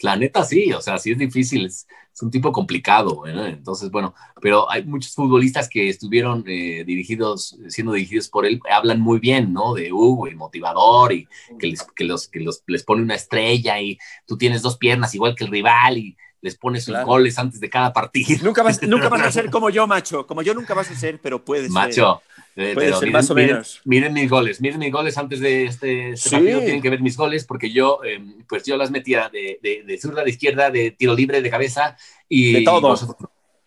[0.00, 1.86] La neta sí, o sea, sí es difícil, es,
[2.20, 8.28] un tipo complicado, entonces, bueno, pero hay muchos futbolistas que estuvieron eh, dirigidos, siendo dirigidos
[8.28, 9.74] por él, hablan muy bien, ¿no?
[9.74, 11.26] De Hugo, el motivador, y
[11.58, 15.14] que, les, que, los, que los, les pone una estrella, y tú tienes dos piernas
[15.14, 18.40] igual que el rival, y les pones sus goles antes de cada partido.
[18.42, 21.20] Nunca vas, nunca vas a ser como yo, macho, como yo nunca vas a ser,
[21.20, 22.20] pero puedes Macho,
[22.56, 23.80] eh, pero miren, más o menos.
[23.84, 27.16] Miren, mis goles, miren mis goles antes de este, este partido, tienen que ver mis
[27.16, 30.90] goles porque yo, em, pues yo las metía de, de, de, zurda, de izquierda, de
[30.90, 31.96] tiro libre, de cabeza
[32.28, 32.98] y, de todo.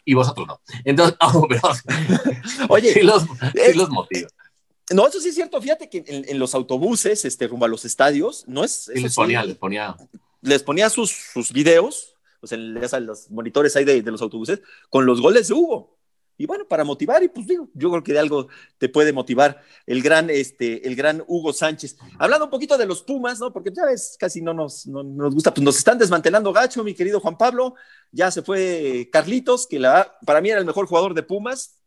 [0.04, 0.62] y vosotros no.
[0.84, 1.62] Entonces, oh, pero,
[2.68, 4.28] oye, sí los, sí los motivo.
[4.92, 5.62] No, eso sí es cierto.
[5.62, 8.92] Fíjate que en, los autobuses, este, rumbo a los estadios, no es.
[8.94, 9.96] les ponía, les ponía.
[10.42, 12.15] Les ponía sus, sus videos,
[12.48, 15.96] pues en, los monitores ahí de, de, los autobuses, con los goles de Hugo
[16.38, 19.62] y bueno, para motivar, y pues digo, yo creo que de algo te puede motivar
[19.86, 21.98] el gran, este, el gran Hugo Sánchez.
[22.20, 23.54] Hablando un poquito de los Pumas, ¿no?
[23.54, 27.22] Porque ya ves, casi no nos, nos gusta, pues nos están desmantelando gacho, mi querido
[27.22, 27.76] Juan Pablo.
[28.12, 31.80] Ya se fue Carlitos, que la, para mí era el mejor jugador de Pumas,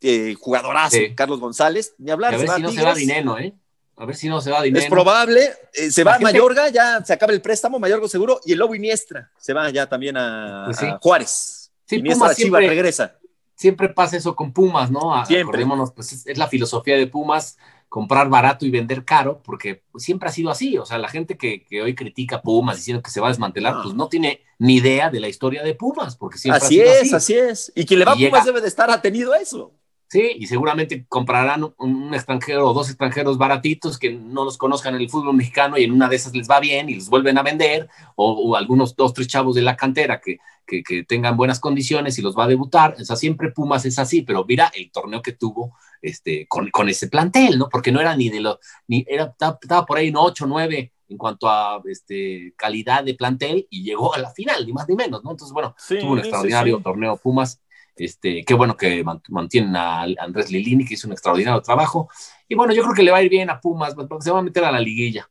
[0.00, 2.34] eh, jugadorazo, Carlos González, ni hablar.
[2.34, 3.54] a ver si no se va dinero, ¿eh?
[3.98, 4.84] A ver si no se va dinero.
[4.84, 8.52] Es probable, eh, se va a Mayorga, ya se acaba el préstamo, Mayorga seguro, y
[8.52, 11.72] el Lobo Iniestra se va ya también a, pues Juárez.
[11.84, 13.18] Sí, Iniestra Pumas regresa
[13.58, 15.14] siempre pasa eso con Pumas, ¿no?
[15.14, 17.58] Acordémonos, pues es, la filosofía de Pumas,
[17.88, 20.78] comprar barato y vender caro, porque siempre ha sido así.
[20.78, 23.94] O sea, la gente que, hoy critica Pumas diciendo que se va a desmantelar, pues
[23.94, 27.12] no tiene ni idea de la historia de Pumas, porque siempre así ha sido es,
[27.12, 27.14] así.
[27.14, 27.72] así es.
[27.74, 29.72] Y quien le va a Pumas debe de estar atenido a eso.
[30.08, 35.02] Sí, y seguramente comprarán un, extranjero o dos extranjeros baratitos que no los conozcan en
[35.02, 37.42] el fútbol mexicano y en una de esas les va bien y los vuelven a
[37.42, 42.22] vender, o, algunos dos, tres chavos de la cantera que, que, tengan buenas condiciones y
[42.22, 42.96] los va a debutar.
[42.98, 46.88] O sea, siempre Pumas es así, pero mira el torneo que tuvo este, con, con
[46.88, 47.68] ese plantel, ¿no?
[47.68, 51.18] Porque no era ni de lo, ni era, estaba por ahí en 8, 9 en
[51.18, 55.22] cuanto a este, calidad de plantel y llegó a la final, ni más ni menos,
[55.22, 55.32] ¿no?
[55.32, 57.60] Entonces, bueno, tuvo un extraordinario torneo Pumas
[58.04, 62.08] este, qué bueno que mantienen a Andrés Lilini, que hizo un extraordinario trabajo.
[62.48, 64.38] Y bueno, yo creo que le va a ir bien a Pumas, porque se va
[64.38, 65.28] a meter a la liguilla.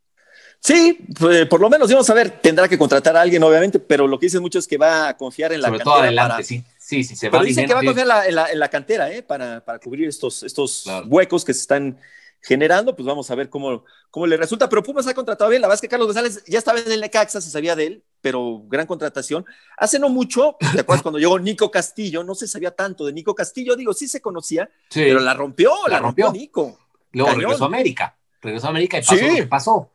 [0.59, 4.07] Sí, pues, por lo menos vamos a ver, tendrá que contratar a alguien, obviamente, pero
[4.07, 6.63] lo que dicen muchos es que va a confiar en la Sobre todo adelante, sí.
[6.79, 9.21] Sí, sí, se va Pero dicen que va a confiar en la, cantera, ¿eh?
[9.21, 11.97] Para, para cubrir estos, estos huecos que se están
[12.41, 14.69] generando, pues vamos a ver cómo, cómo le resulta.
[14.69, 15.61] Pero Pumas ha contratado bien.
[15.61, 18.03] La verdad es que Carlos González ya estaba en el Necaxa, se sabía de él,
[18.21, 19.45] pero gran contratación.
[19.77, 22.23] Hace no mucho, ¿te acuerdas cuando llegó Nico Castillo?
[22.23, 25.99] No se sabía tanto de Nico Castillo, digo, sí se conocía, pero la rompió, la,
[25.99, 26.31] rompió.
[26.31, 26.77] Nico.
[27.11, 29.91] Luego regresó a América, regresó a América y pasó lo que pasó.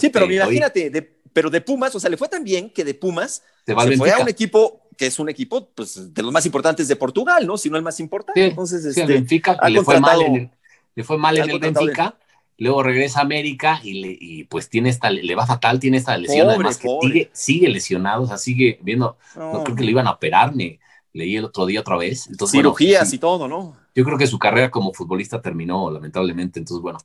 [0.00, 2.84] sí, pero este, imagínate, de, pero de Pumas, o sea, le fue tan bien que
[2.84, 6.46] de Pumas se, fue a un equipo que es un equipo pues, de los más
[6.46, 7.58] importantes de Portugal, ¿no?
[7.58, 8.46] Si no el más importante.
[8.46, 10.50] Entonces, este, Benfica, le fue mal en el,
[10.94, 12.16] le fue mal en el Benfica,
[12.58, 16.16] luego regresa a América y, le, y, pues tiene esta, le va fatal, tiene esta
[16.16, 19.64] lesión, además que sigue, sigue, lesionado, o sea, sigue viendo, no.
[19.64, 20.78] creo que le iban a operar, me
[21.12, 22.26] leí el otro día otra vez.
[22.28, 23.76] Entonces, Cirugías y todo, ¿no?
[23.94, 26.98] Yo creo que su carrera como futbolista terminó, lamentablemente, entonces bueno.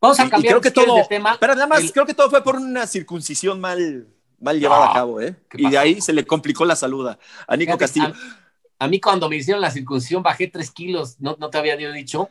[0.00, 1.36] Vamos a cambiar creo que todo, de tema.
[1.38, 4.08] Pero además creo que todo fue por una circuncisión mal,
[4.40, 5.36] mal llevada a cabo, ¿eh?
[5.54, 7.06] Y de ahí se le complicó la salud
[7.46, 8.12] a Nico Castillo.
[8.78, 12.30] A, mí cuando me hicieron la circuncisión bajé tres kilos, ¿no, no te había dicho?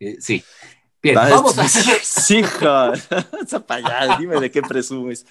[0.00, 0.42] Eh, sí.
[1.02, 1.98] Bien, vamos a hacer.
[2.02, 2.92] Sí, hija.
[4.18, 5.26] dime de qué presumes.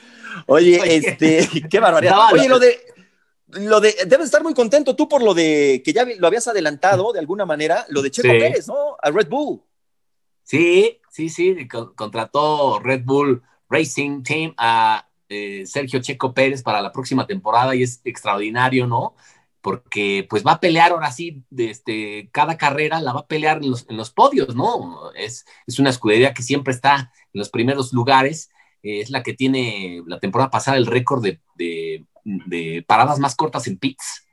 [0.46, 2.34] Oye, este, qué barbaridad.
[2.34, 2.78] Oye, lo de,
[3.48, 7.14] lo de, debes estar muy contento tú por lo de que ya lo habías adelantado
[7.14, 8.98] de alguna manera, lo de Checo Pérez, ¿no?
[9.02, 9.62] A Red Bull.
[10.44, 16.92] Sí, sí, sí, contrató Red Bull Racing Team a eh, Sergio Checo Pérez para la
[16.92, 19.16] próxima temporada y es extraordinario, ¿no?
[19.62, 23.98] Porque pues va a pelear ahora sí, este, cada carrera la va a pelear en
[23.98, 25.12] los, podios, ¿no?
[25.16, 28.50] Es, es, una escudería que siempre está en los primeros lugares,
[28.84, 31.40] es la que tiene la temporada pasada el récord de,
[32.24, 34.26] de, paradas más cortas en pits,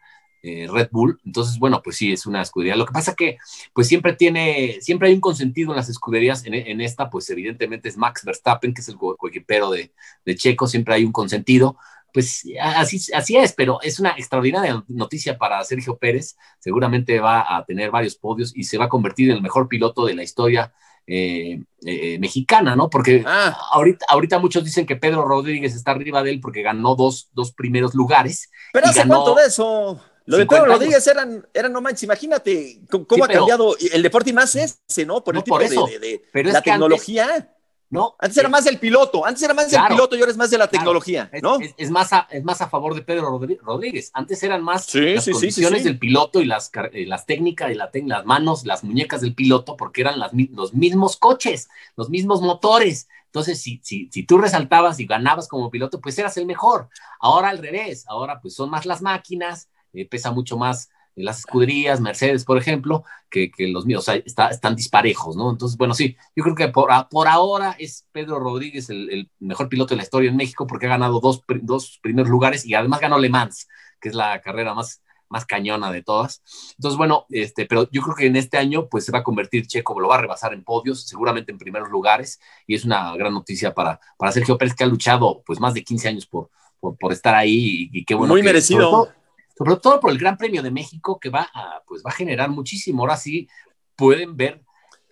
[0.42, 2.76] eh, Red Bull, entonces, bueno, pues sí, es una escudería.
[2.76, 3.38] Lo que pasa que,
[3.74, 7.96] pues siempre tiene, siempre hay un consentido en las escuderías, en, esta, pues evidentemente es
[7.96, 9.92] Max Verstappen, que es el coequipero de,
[10.24, 11.76] de Checo, siempre hay un consentido,
[12.18, 16.37] pues así, así es, pero es una extraordinaria noticia para Sergio Pérez.
[16.59, 20.04] Seguramente va a tener varios podios y se va a convertir en el mejor piloto
[20.04, 20.74] de la historia
[21.07, 22.90] eh, eh, mexicana, ¿no?
[22.90, 23.57] Porque ah.
[23.70, 27.52] ahorita, ahorita muchos dicen que Pedro Rodríguez está arriba de él porque ganó dos, dos
[27.52, 28.50] primeros lugares.
[28.72, 30.00] Pero hace cuánto de eso.
[30.26, 34.33] Lo de Pedro Rodríguez eran, eran, no manches, imagínate cómo ha cambiado el deporte y
[34.33, 35.22] más ese, ¿no?
[35.22, 36.20] Por el tipo de,
[36.52, 37.54] la tecnología.
[37.90, 38.16] ¿No?
[38.18, 40.59] Antes era más el piloto, antes era más el piloto y ahora es más de
[40.59, 41.59] la tecnología, ¿no?
[41.77, 44.11] Es, más a, es más a favor de Pedro Rodríguez.
[44.12, 48.27] Antes eran más las condiciones del piloto y las, eh, las técnicas y la, las
[48.27, 53.09] manos, las muñecas del piloto, porque eran las, los mismos coches, los mismos motores.
[53.27, 56.88] Entonces, si, si, si tú resaltabas y ganabas como piloto, pues eras el mejor.
[57.20, 60.90] Ahora al revés, ahora pues son más las máquinas, eh, pesa mucho más
[61.22, 64.14] las escuderías, Mercedes, por ejemplo, que, los míos, o sea,
[64.50, 65.50] están disparejos, ¿no?
[65.50, 69.94] Entonces, bueno, sí, yo creo que por, por ahora es Pedro Rodríguez el, mejor piloto
[69.94, 73.18] de la historia en México porque ha ganado dos, dos primeros lugares y además ganó
[73.18, 73.68] Le Mans,
[74.00, 76.42] que es la carrera más, más cañona de todas.
[76.76, 79.66] Entonces, bueno, este, pero yo creo que en este año pues se va a convertir
[79.66, 83.35] Checo, lo va a rebasar en podios, seguramente en primeros lugares, y es una gran
[83.35, 86.50] noticia para, para Sergio Pérez, que ha luchado pues más de 15 años por,
[86.81, 88.33] por, estar ahí y, qué bueno.
[88.35, 89.09] Muy merecido
[89.58, 92.48] sobre todo por el Gran Premio de México que va a, pues va a generar
[92.48, 93.02] muchísimo.
[93.02, 93.48] Ahora sí
[93.96, 94.62] pueden ver,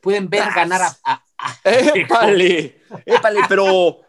[0.00, 1.22] pueden ver ganar a.
[1.64, 4.00] épale, épale, pero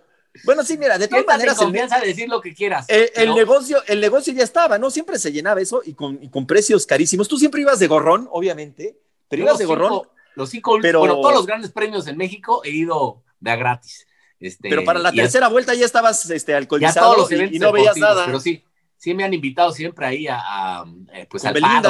[0.43, 1.57] bueno, sí, mira, de todas maneras.
[1.57, 2.85] confianza de decir lo que quieras.
[2.87, 4.91] El, negocio, el negocio ya estaba, ¿no?
[4.91, 7.27] Siempre se llenaba eso y con, con precios carísimos.
[7.27, 10.03] Tú siempre ibas de gorrón, obviamente, pero ibas de gorrón.
[10.35, 10.99] Los cinco, pero...
[10.99, 14.05] bueno, todos los grandes premios en México he ido de a gratis.
[14.39, 18.27] Este, pero para la tercera vuelta ya estabas este, alcoholizado y, no veías nada.
[18.27, 18.63] Pero sí,
[18.97, 20.83] sí me han invitado siempre ahí a,
[21.13, 21.89] eh, pues al Pado,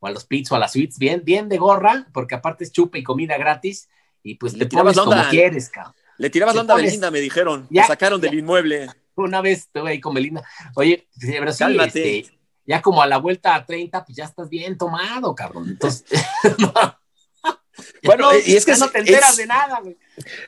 [0.00, 2.72] o, a, los pits o a las suites, bien, bien de gorra, porque aparte es
[2.72, 3.88] chupa y comida gratis,
[4.22, 5.94] y pues le te pones como quieres, cabrón.
[6.18, 7.66] Le tirabas la onda a Belinda, me dijeron.
[7.70, 8.88] Ya, sacaron del inmueble.
[9.14, 10.44] Una vez estuve ahí con Belinda.
[10.74, 12.26] Oye, pero sí, este,
[12.66, 15.70] ya como a la vuelta a 30, pues ya estás bien tomado, cabrón.
[15.70, 16.04] Entonces,
[18.04, 19.96] bueno, y es que no te enteras de nada, güey.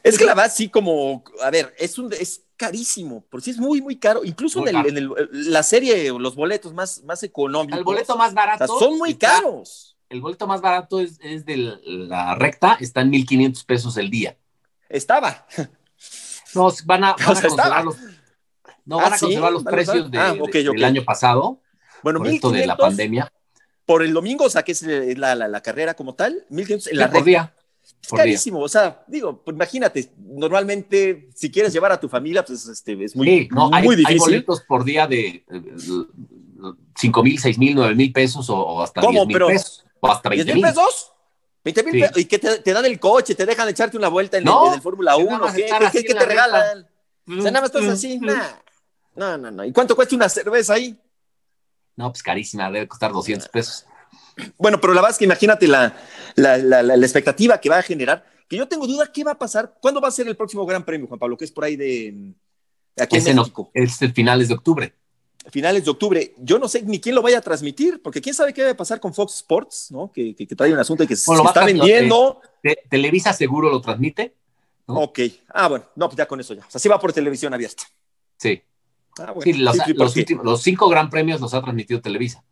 [0.03, 3.59] Es que la verdad, sí, como, a ver, es un, es carísimo, por si es
[3.59, 4.23] muy, muy caro.
[4.23, 7.77] Incluso en, el, la serie, los boletos más, más económicos.
[7.77, 8.79] El boleto más barato.
[8.79, 9.97] son muy caros.
[10.09, 14.37] El boleto más barato es, es de la recta, está en 1500 pesos el día.
[14.89, 15.47] Estaba.
[16.55, 17.97] No, van a, conservar los,
[18.85, 21.63] no, van a conservar los precios de, ah, del año pasado.
[22.03, 23.33] Bueno, por esto de la pandemia.
[23.87, 26.99] Por el domingo, o sea, que es la, la, la carrera como tal, 1500 en
[26.99, 27.55] la recta.
[28.03, 32.67] Es carísimo, o sea, digo, pues imagínate, normalmente si quieres llevar a tu familia, pues
[32.67, 34.07] este, es muy, muy difícil.
[34.07, 35.45] Hay boletos por día de
[36.97, 39.85] 5 mil, 6 mil, 9 mil pesos o, hasta 10 mil pesos.
[40.01, 41.13] O hasta 20 mil pesos.
[41.65, 42.19] 20 mil pesos.
[42.19, 45.41] Y que te, dan el coche, te dejan echarte una vuelta en, el, Fórmula 1.
[45.55, 46.89] ¿Qué, ¿qué, qué te regalan?
[47.29, 48.21] O sea, nada más estás así.
[49.15, 49.65] No, no, no.
[49.65, 50.99] ¿Y cuánto cuesta una cerveza ahí?
[51.97, 53.87] No, pues carísima, debe costar 200 pesos.
[54.59, 55.95] Bueno, pero la verdad es que imagínate la,
[56.37, 60.01] la, expectativa que va a generar, que yo tengo duda qué va a pasar, cuándo
[60.01, 62.35] va a ser el próximo Gran Premio, Juan Pablo, que es por ahí de
[62.99, 63.71] aquí en México.
[63.75, 64.95] Es el finales de octubre.
[65.51, 66.35] Finales de octubre.
[66.39, 68.77] Yo no sé ni quién lo vaya a transmitir, porque quién sabe qué va a
[68.77, 70.13] pasar con Fox Sports, ¿no?
[70.13, 72.41] Que, trae un asunto y que se, está vendiendo.
[72.63, 74.37] Eh, Televisa seguro lo transmite.
[74.87, 75.21] Ok.
[75.49, 76.65] Ah, bueno, no, pues ya con eso ya.
[76.67, 77.83] O sea, sí va por televisión abierta.
[78.37, 78.63] Sí.
[79.19, 79.77] Ah, sí, los,
[80.43, 82.43] los, cinco gran premios los ha transmitido Televisa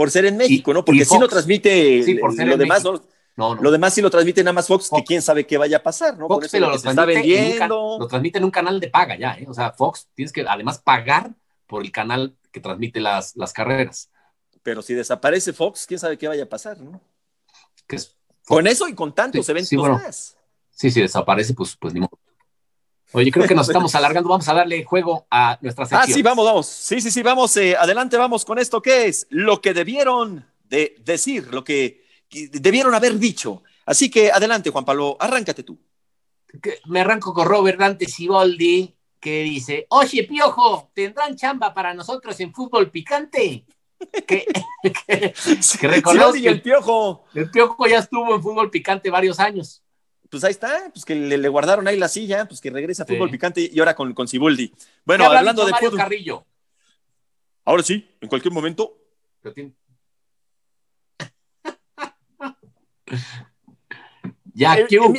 [0.00, 0.82] por ser en México, ¿no?
[0.82, 3.02] Porque si no transmite sí, por ser lo demás, ¿no?
[3.36, 5.82] No, Lo demás sí lo transmite nada más Fox, que quién sabe qué vaya a
[5.82, 6.26] pasar, ¿no?
[6.26, 7.98] Fox lo, está vendiendo.
[8.00, 9.44] lo transmite en un canal de paga ya, ¿eh?
[9.46, 11.32] O sea, Fox tienes que además pagar
[11.66, 14.08] por el canal que transmite las, las carreras.
[14.62, 16.98] Pero si desaparece Fox, quién sabe qué vaya a pasar, ¿no?
[18.46, 20.34] con eso y con tantos eventos más.
[20.70, 22.18] Sí, si desaparece, pues, pues ni modo.
[23.12, 24.28] Oye, creo que nos estamos alargando.
[24.28, 26.02] Vamos a darle juego a nuestra sección.
[26.02, 26.66] Ah, sí, vamos, vamos.
[26.66, 27.56] Sí, sí, sí, vamos.
[27.56, 28.80] Eh, adelante, vamos con esto.
[28.80, 29.26] ¿Qué es?
[29.30, 33.62] Lo que debieron de decir, lo que debieron haber dicho.
[33.84, 35.78] Así que adelante, Juan Pablo, arráncate tú.
[36.86, 42.54] Me arranco con Robert Dante Siboldi, que dice: Oye, Piojo, ¿tendrán chamba para nosotros en
[42.54, 43.64] fútbol picante?
[44.26, 44.46] que,
[44.82, 45.34] que,
[45.80, 47.24] que el Piojo.
[47.34, 49.82] El Piojo ya estuvo en fútbol picante varios años
[50.30, 53.30] pues ahí está, pues que le, guardaron ahí la silla, pues que regresa a fútbol
[53.30, 54.72] picante y ahora con, con Cibuldi.
[55.04, 56.46] Bueno, hablando de Mario Carrillo.
[57.64, 58.96] Ahora sí, en cualquier momento.
[64.54, 65.16] ya, em,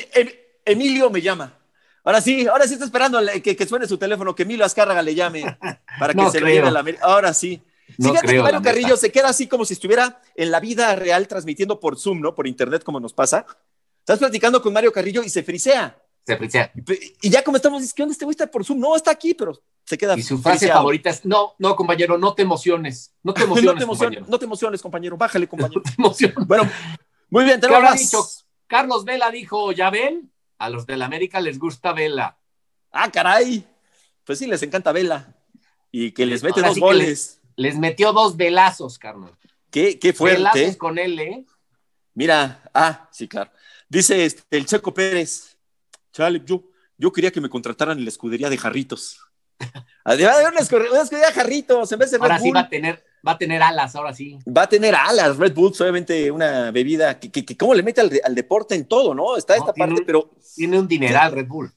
[0.66, 1.58] Emilio me llama.
[2.04, 5.44] Ahora sí, ahora sí está esperando que, suene su teléfono, que Emilio Azcárraga le llame
[6.00, 7.62] para que se lo lleve a la Ahora sí.
[7.98, 11.82] Fíjate que Mario Carrillo se queda así como si estuviera en la vida real transmitiendo
[11.82, 12.34] por Zoom, ¿no?
[12.34, 13.46] Por internet, como nos pasa.
[14.02, 15.98] Estás platicando con Mario Carrillo y se frisea.
[16.26, 16.72] Se frisea.
[17.22, 18.80] Y, ya como estamos diciendo, ¿dónde este güey está por Zoom?
[18.80, 20.18] No, está aquí, pero se queda.
[20.18, 23.14] Y su frase favorita es: No, no, compañero, no te emociones.
[23.24, 23.74] No te emociones.
[23.74, 25.18] no, te emociones no te emociones, compañero.
[25.18, 25.82] Bájale, compañero.
[25.98, 26.48] no te emociones.
[26.48, 26.70] Bueno,
[27.30, 28.26] muy bien, te lo dicho?
[28.68, 30.32] Carlos Vela dijo: ¿Ya ven?
[30.58, 32.38] A los del América les gusta Vela.
[32.92, 33.66] Ah, caray.
[34.24, 35.36] Pues sí, les encanta Vela.
[35.92, 37.40] Y que les mete dos goles.
[37.56, 39.32] Les, metió dos velazos, Carlos.
[39.70, 40.38] Qué, qué fuerte.
[40.38, 41.46] Velazos con él, ¿eh?
[42.14, 43.52] Mira, ah, sí, claro.
[43.92, 45.58] Dice este, el Checo Pérez,
[46.14, 46.64] chale, yo,
[46.98, 49.20] yo quería que me contrataran en la escudería de jarritos.
[50.06, 53.04] Además de una escudería de jarritos en vez de Red Ahora sí va a tener,
[53.28, 54.40] va a tener alas, ahora sí.
[54.48, 58.34] Va a tener alas, Red Bull, obviamente una bebida que, que, cómo le mete al,
[58.34, 59.36] deporte en todo, ¿no?
[59.36, 60.32] Está esta parte, pero...
[60.56, 61.70] Tiene un dineral Red Bull.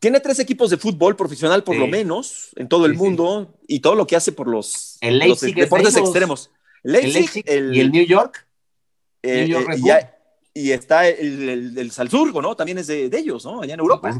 [0.00, 3.94] Tiene tres equipos de fútbol profesional por lo menos en todo el mundo y todo
[3.94, 6.50] lo que hace por los, deportes extremos.
[6.82, 8.44] Leipzig, el y el New York.
[9.22, 10.19] Eh, New York eh, Red Bull.
[10.60, 12.54] Y, está el, el, Salzburgo, ¿no?
[12.54, 13.62] También es de, ellos, ¿no?
[13.62, 14.12] Allá en Europa.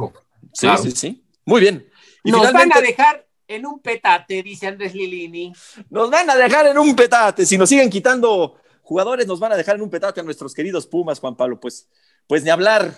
[0.53, 1.25] Sí, sí, sí.
[1.45, 1.89] Muy bien.
[2.25, 5.53] Y Nos van a dejar en un petate, dice Andrés Lilini.
[5.91, 7.45] Nos van a dejar en un petate.
[7.45, 10.87] Si nos siguen quitando jugadores, nos van a dejar en un petate a nuestros queridos
[10.87, 11.59] Pumas, Juan Pablo.
[11.59, 11.89] Pues,
[12.27, 12.95] pues ni hablar,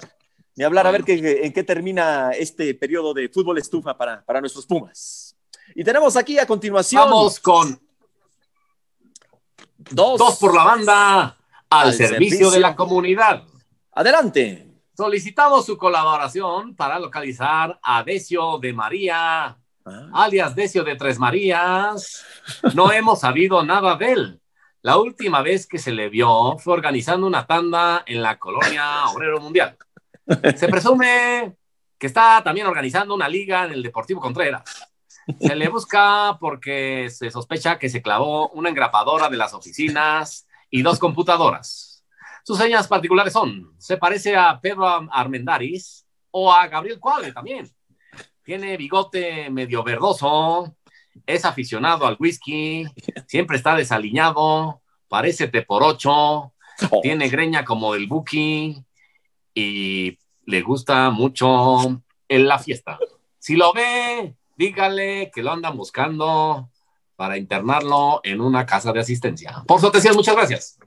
[0.55, 4.41] ni hablar, a ver qué, en qué termina este periodo de fútbol estufa para, para
[4.41, 5.37] nuestros Pumas.
[5.75, 7.03] Y tenemos aquí a continuación.
[7.03, 7.81] Vamos con
[9.91, 11.39] dos, dos por la banda
[11.81, 13.45] al, servicio, de la comunidad.
[13.93, 14.69] Adelante.
[14.97, 20.11] Solicitamos su colaboración para localizar a Decio de María Ah.
[20.25, 22.25] alias Decio de Tres Marías,
[22.75, 24.41] no hemos sabido nada de él.
[24.81, 29.41] La última vez que se le vio fue organizando una tanda en la colonia Obrero
[29.41, 29.77] Mundial.
[30.57, 31.57] Se presume
[31.99, 34.63] que está también organizando una liga en el Deportivo Contreras.
[35.41, 40.83] Se le busca porque se sospecha que se clavó una engrapadora de las oficinas y
[40.83, 42.03] dos computadoras.
[42.45, 47.71] Sus señas particulares son, se parece a Pedro Armendaris o a Gabriel Cuadre también.
[48.43, 50.75] Tiene bigote medio verdoso,
[51.27, 52.87] es aficionado al whisky,
[53.29, 56.53] siempre está desaliñado, parece por ocho, oh.
[57.03, 58.83] tiene greña como del Buki
[59.55, 62.99] y le gusta mucho en la fiesta.
[63.39, 66.71] Si lo ve, dígale que lo andan buscando
[67.23, 69.63] para internarlo en una casa de asistencia.
[69.65, 70.79] Por su atención, muchas gracias.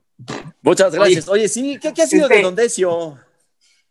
[0.62, 1.30] Muchas gracias.
[1.30, 3.18] Oye, sí, ¿qué, ha sido de Don Decio?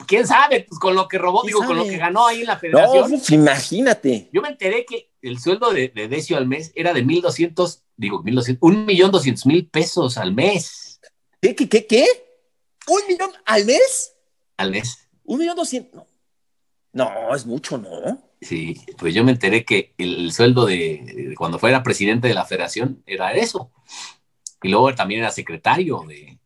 [0.07, 2.59] quién sabe, pues con lo que robó, digo, con lo que ganó ahí en la
[2.59, 3.11] federación.
[3.11, 4.29] No, pues, imagínate.
[4.31, 8.59] Yo me enteré que el sueldo de, Decio al mes era de 1.200, digo, 1.200,
[8.61, 11.01] un millón doscientos mil pesos al mes.
[11.41, 12.07] ¿Qué, qué, qué, qué?
[12.89, 14.13] ¿Un millón al mes?
[14.59, 14.99] Al mes.
[15.25, 16.03] Un millón doscientos.
[16.93, 18.23] No, es mucho, ¿no?
[18.45, 23.03] Sí, pues yo me enteré que el, sueldo de, cuando fuera presidente de la federación
[23.07, 23.71] era eso.
[24.63, 26.39] Y luego también era secretario de,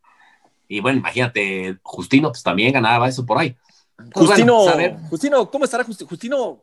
[0.68, 3.56] y bueno, imagínate, Justino, pues también ganaba eso por ahí.
[4.12, 4.66] Pues Justino,
[5.08, 6.08] Justino, ¿cómo estará Justino?
[6.08, 6.62] Justino,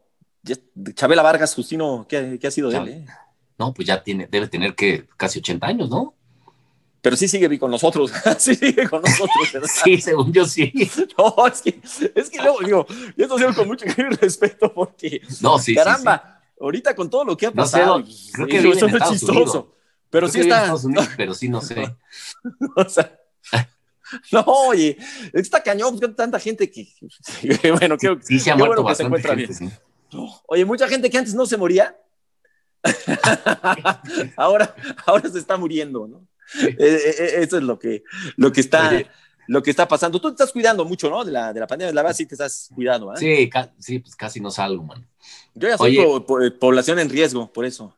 [0.94, 2.88] Chabela Vargas, Justino, ¿qué, ha sido de él?
[2.88, 3.06] Eh?
[3.58, 6.14] No, pues ya tiene, debe tener que casi 80 años, ¿no?
[7.06, 9.70] Pero sí sigue con nosotros, sí sigue con nosotros, ¿verdad?
[9.72, 10.74] sí, según yo sí.
[11.20, 11.80] No, es que,
[12.16, 13.86] es que luego digo, y esto digo con mucho
[14.20, 18.48] respeto porque, no, sí, caramba, ahorita con todo lo que ha pasado, no sé, creo
[18.48, 19.76] que eso es chistoso,
[20.10, 20.74] pero sí está.
[21.16, 21.96] pero sí, no sé.
[22.76, 23.20] o sea,
[24.32, 24.98] No, oye,
[25.32, 26.88] está cañón, pues, tanta gente que,
[27.70, 29.52] bueno, que, sí, se ha muerto bueno que se encuentra bien.
[30.48, 31.96] Oye, mucha gente que antes no se moría,
[34.38, 36.28] ahora, ahora se está muriendo, ¿no?
[36.66, 38.04] Eh, eh, eh, eso es lo que,
[38.38, 38.92] lo que está,
[39.48, 40.22] lo que está pasando.
[40.22, 41.26] Tú te estás cuidando mucho, ¿no?
[41.26, 43.18] De la, de la pandemia, la verdad sí te estás cuidando, ¿eh?
[43.18, 45.08] Sí, sí, pues casi no salgo, man.
[45.54, 45.98] Yo ya soy
[46.60, 47.96] población en riesgo, por eso.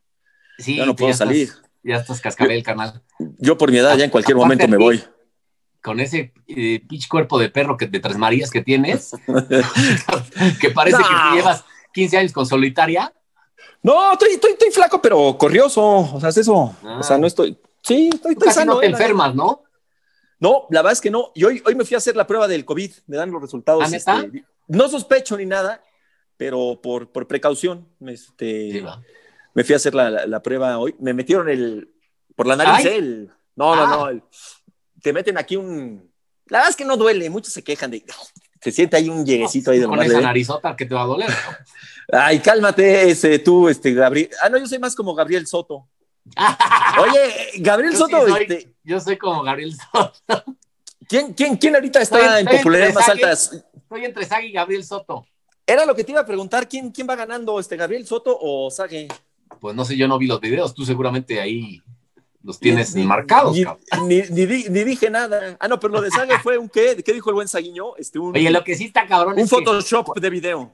[0.57, 1.49] Sí, ya no puedo salir.
[1.83, 3.01] ya estás cascabel, canal.
[3.37, 5.03] Yo por mi edad ya en cualquier momento me voy
[5.87, 9.11] con ese eh, pitch cuerpo de perro que de Tres Marías que tienes,
[10.59, 13.13] que parece que llevas 15 años con solitaria.
[13.81, 15.81] No, estoy, estoy, flaco, pero corrioso.
[15.81, 16.75] O sea, es eso.
[16.83, 17.19] O sea, ah.
[17.19, 17.57] no estoy.
[17.87, 18.73] Sí, estoy, estoy sano.
[18.73, 19.63] No te eh, enfermas, ¿no?
[20.39, 21.31] No, la verdad es que no.
[21.33, 22.91] Y hoy, hoy me fui a hacer la prueba del COVID.
[23.07, 23.83] Me dan los resultados.
[23.83, 25.81] ¿Ah, este, no sospecho ni nada,
[26.35, 27.87] pero por, por precaución.
[28.05, 28.83] Este,
[29.53, 30.95] me fui a hacer la, prueba hoy.
[30.99, 31.89] Me metieron el.
[32.35, 33.31] Por la nariz, el.
[33.55, 34.05] No, no, no.
[34.05, 34.11] Ah.
[34.11, 34.23] El,
[35.01, 36.11] te meten aquí un.
[36.47, 38.03] La verdad es que no duele, muchos se quejan de.
[38.61, 41.29] Se siente ahí un lleguecito ahí de Con esa narizota que te va a doler.
[42.11, 44.29] Ay, cálmate, ese, tú, este, Gabriel.
[44.41, 45.87] Ah, no, yo soy más como Gabriel Soto.
[46.99, 48.25] Oye, Gabriel Soto.
[48.37, 48.73] este...
[48.83, 50.43] Yo soy como Gabriel Soto.
[51.07, 53.65] ¿Quién, quién, quién ahorita está en popularidad más altas?
[53.75, 55.25] Estoy entre Sagi y Gabriel Soto.
[55.65, 58.69] Era lo que te iba a preguntar, ¿quién, quién va ganando, este, Gabriel Soto o
[58.69, 59.07] Sagi?
[59.59, 61.81] Pues no sé, yo no vi los videos, tú seguramente ahí
[62.47, 63.57] los tienes marcados.
[64.03, 65.57] Ni, ni, dije nada.
[65.59, 67.03] Ah, no, pero lo de Sague fue un qué.
[67.03, 67.97] ¿Qué dijo el buen Saguiño?
[67.97, 69.37] Este, un, Oye, lo que sí está cabrón.
[69.37, 70.71] Un Photoshop de video.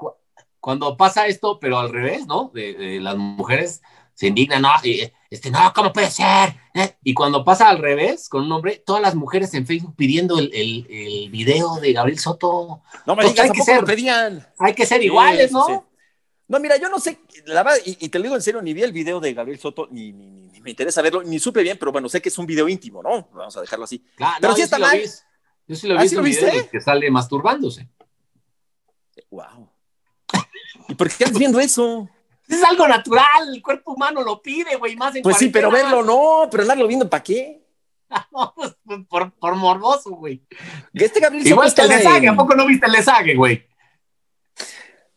[0.60, 2.52] Cuando pasa esto, pero al revés, ¿no?
[2.54, 3.82] De, las mujeres
[4.14, 4.70] se indignan, no,
[5.30, 6.56] este, no, ¿cómo puede ser?
[6.76, 6.96] ¿Eh?
[7.04, 10.52] Y cuando pasa al revés, con un hombre, todas las mujeres en Facebook pidiendo el,
[10.54, 12.84] el, video de Gabriel Soto.
[13.08, 14.48] No me digas, hay que ser, pedían.
[14.60, 15.88] Hay que ser iguales, ¿no?
[16.48, 18.84] No, mira, yo no sé, la verdad, y, te lo digo en serio, ni vi
[18.84, 22.08] el video de Gabriel Soto, ni, ni, me interesa verlo, ni supe bien, pero bueno,
[22.10, 23.30] sé que es un video íntimo, ¿no?
[23.34, 24.06] Vamos a dejarlo así.
[24.40, 25.02] pero sí está mal.
[25.68, 26.08] Yo sí lo vi.
[26.08, 26.70] ¿Ah, lo viste?
[26.72, 27.90] que sale masturbándose.
[29.32, 29.70] Wow.
[30.90, 32.10] ¿Y por qué estás viendo eso?
[32.48, 36.04] Es algo natural, el cuerpo humano lo pide, güey, más en Pues sí, pero verlo
[36.04, 37.62] no, pero andarlo viendo, ¿para qué?
[38.32, 38.76] no, pues,
[39.08, 40.44] por, por, morboso, güey.
[40.94, 43.66] Este Gabriel Igual que el desague, ¿a poco no viste el desague, güey?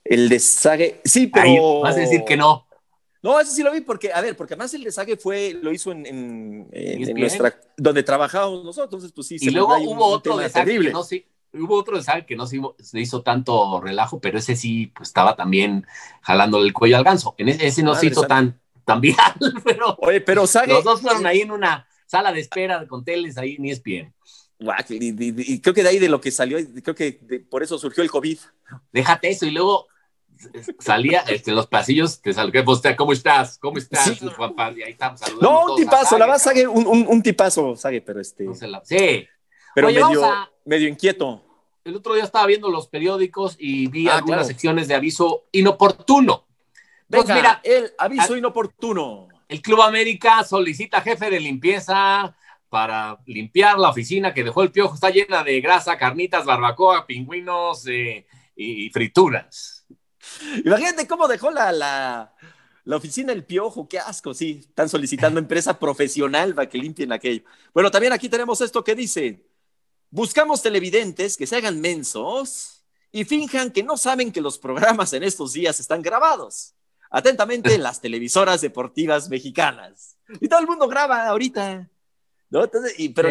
[0.05, 1.81] El desague, sí, pero...
[1.81, 2.67] vas a decir que no.
[3.23, 5.91] No, ese sí lo vi porque, a ver, porque además el desague fue, lo hizo
[5.91, 9.37] en, en, nuestra, donde trabajábamos nosotros, entonces pues sí.
[9.41, 11.27] Y luego hubo otro desague que no sí,
[11.61, 12.61] hubo otro desague que no se,
[12.95, 15.87] hizo tanto relajo, pero ese sí, pues estaba también
[16.23, 17.35] jalándole el cuello al ganso.
[17.39, 19.35] En ese, no se hizo tan, tan viral,
[19.65, 19.97] pero...
[20.01, 23.71] Oye, pero Los dos fueron ahí en una sala de espera con teles ahí ni
[23.71, 24.15] es bien.
[24.89, 28.11] Y, creo que de ahí de lo que salió, creo que por eso surgió el
[28.11, 28.39] COVID.
[28.91, 29.87] Déjate eso y luego
[30.79, 32.65] salía este, en los pasillos, te saludé,
[32.97, 33.59] ¿cómo estás?
[33.59, 34.21] ¿Cómo estás?
[34.77, 35.51] Y ahí estamos saludando.
[35.51, 38.47] No, un tipazo, la vas, un, un, un, tipazo, Sague, pero este.
[38.85, 39.29] Sí.
[39.75, 40.23] Pero medio,
[40.65, 41.43] medio inquieto.
[41.87, 46.45] El otro día estaba viendo los periódicos y vi ah, algunas secciones de aviso inoportuno.
[47.09, 49.29] Pues mira, el aviso inoportuno.
[49.47, 52.35] El Club América solicita jefe de limpieza
[52.69, 54.97] para limpiar la oficina que dejó el piojo.
[54.97, 58.27] Está llena de grasa, carnitas, barbacoa, pingüinos eh,
[58.57, 59.87] y frituras.
[60.65, 62.35] Imagínate cómo dejó la, la,
[62.83, 63.89] la, oficina el piojo.
[63.89, 64.63] Qué asco, sí.
[64.69, 67.45] Están solicitando empresa profesional para que limpien aquello.
[67.73, 69.46] Bueno, también aquí tenemos esto que dice:
[70.11, 75.23] Buscamos televidentes que se hagan mensos y finjan que no saben que los programas en
[75.23, 76.75] estos días están grabados.
[77.11, 80.17] Atentamente, las televisoras deportivas mexicanas.
[80.41, 81.89] Y todo el mundo graba ahorita.
[82.49, 82.63] ¿No?
[82.97, 83.29] y, pero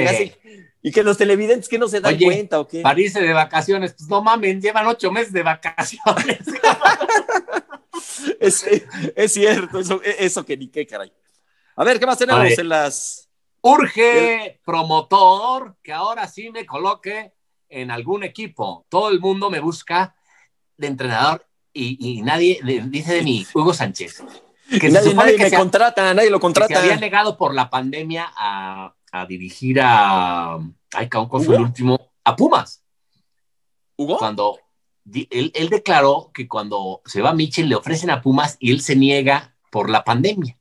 [0.81, 2.81] y que los televidentes que no se dan cuenta o qué.
[2.81, 6.39] París de vacaciones, pues no mamen, llevan ocho meses de vacaciones.
[8.39, 8.65] es,
[9.15, 11.13] es, cierto, eso, eso que ni qué, caray.
[11.77, 13.24] A ver, ¿qué más tenemos en las.
[13.67, 17.33] Urge promotor que ahora sí me coloque
[17.67, 18.85] en algún equipo.
[18.89, 20.15] Todo el mundo me busca
[20.77, 24.23] de entrenador y, nadie dice de mí, Hugo Sánchez.
[24.79, 26.67] Que nadie, me contrata, nadie lo contrata.
[26.67, 28.93] Que había negado por la pandemia a,
[29.27, 30.59] dirigir a.
[30.93, 32.11] Ay, ¿cuál fue el último?
[32.23, 32.83] A Pumas.
[33.97, 34.19] ¿Hugo?
[34.19, 34.59] Cuando
[35.11, 38.95] él, él, declaró que cuando se va Michel le ofrecen a Pumas y él se
[38.95, 40.55] niega por la pandemia.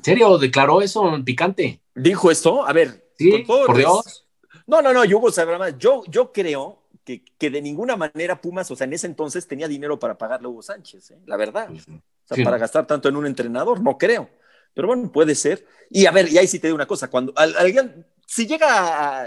[0.00, 0.38] ¿En serio?
[0.38, 1.82] ¿Declaró eso en picante?
[1.94, 2.66] ¿Dijo esto?
[2.66, 3.12] A ver.
[3.18, 4.26] Sí, por Dios.
[4.66, 8.86] No, no, no, Hugo sabrá Yo, yo creo que, de ninguna manera Pumas, o sea,
[8.86, 11.18] en ese entonces tenía dinero para pagarle a Hugo Sánchez, ¿eh?
[11.26, 11.68] la verdad.
[11.70, 14.30] O sea, para gastar tanto en un entrenador, no creo.
[14.72, 15.66] Pero bueno, puede ser.
[15.90, 19.26] Y a ver, y ahí sí te digo una cosa, cuando alguien, si llega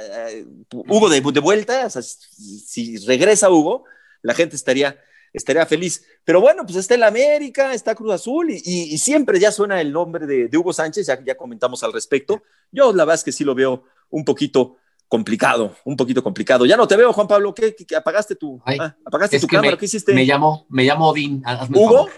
[0.72, 3.84] Hugo de, de, vuelta, o sea, si, regresa Hugo,
[4.24, 5.00] la gente estaría,
[5.34, 6.06] estaría feliz.
[6.24, 10.26] Pero bueno, pues está el América, está Cruz Azul y, siempre ya suena el nombre
[10.26, 12.44] de, de Hugo Sánchez, ya, ya comentamos al respecto.
[12.72, 14.78] Yo la verdad es que sí lo veo un poquito
[15.14, 16.66] complicado, un poquito complicado.
[16.66, 19.78] Ya no te veo, Juan Pablo, ¿qué, apagaste tu, ah, apagaste tu cámara?
[19.78, 20.14] ¿Qué hiciste?
[20.14, 21.44] Me llamo, me llamo Odín.
[21.70, 22.10] ¿Hugo?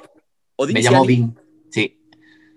[0.59, 1.37] me llamo Odín,
[1.69, 2.01] sí.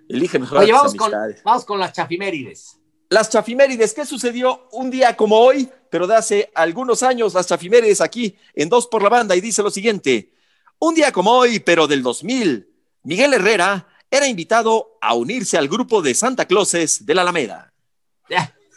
[0.09, 1.13] Elige mejor Oye, vamos con,
[1.45, 2.79] vamos con las chafimérides.
[3.11, 7.35] Las chafimérides, ¿qué sucedió un día como hoy, pero de hace algunos años?
[7.35, 10.31] Las chafimérides aquí en Dos por la Banda y dice lo siguiente.
[10.79, 12.69] Un día como hoy, pero del 2000,
[13.03, 17.73] Miguel Herrera era invitado a unirse al grupo de Santa Clauses de la Alameda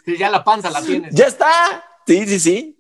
[0.06, 1.14] ya la panza la tienes.
[1.14, 1.84] Ya está.
[2.06, 2.78] Sí, sí, sí.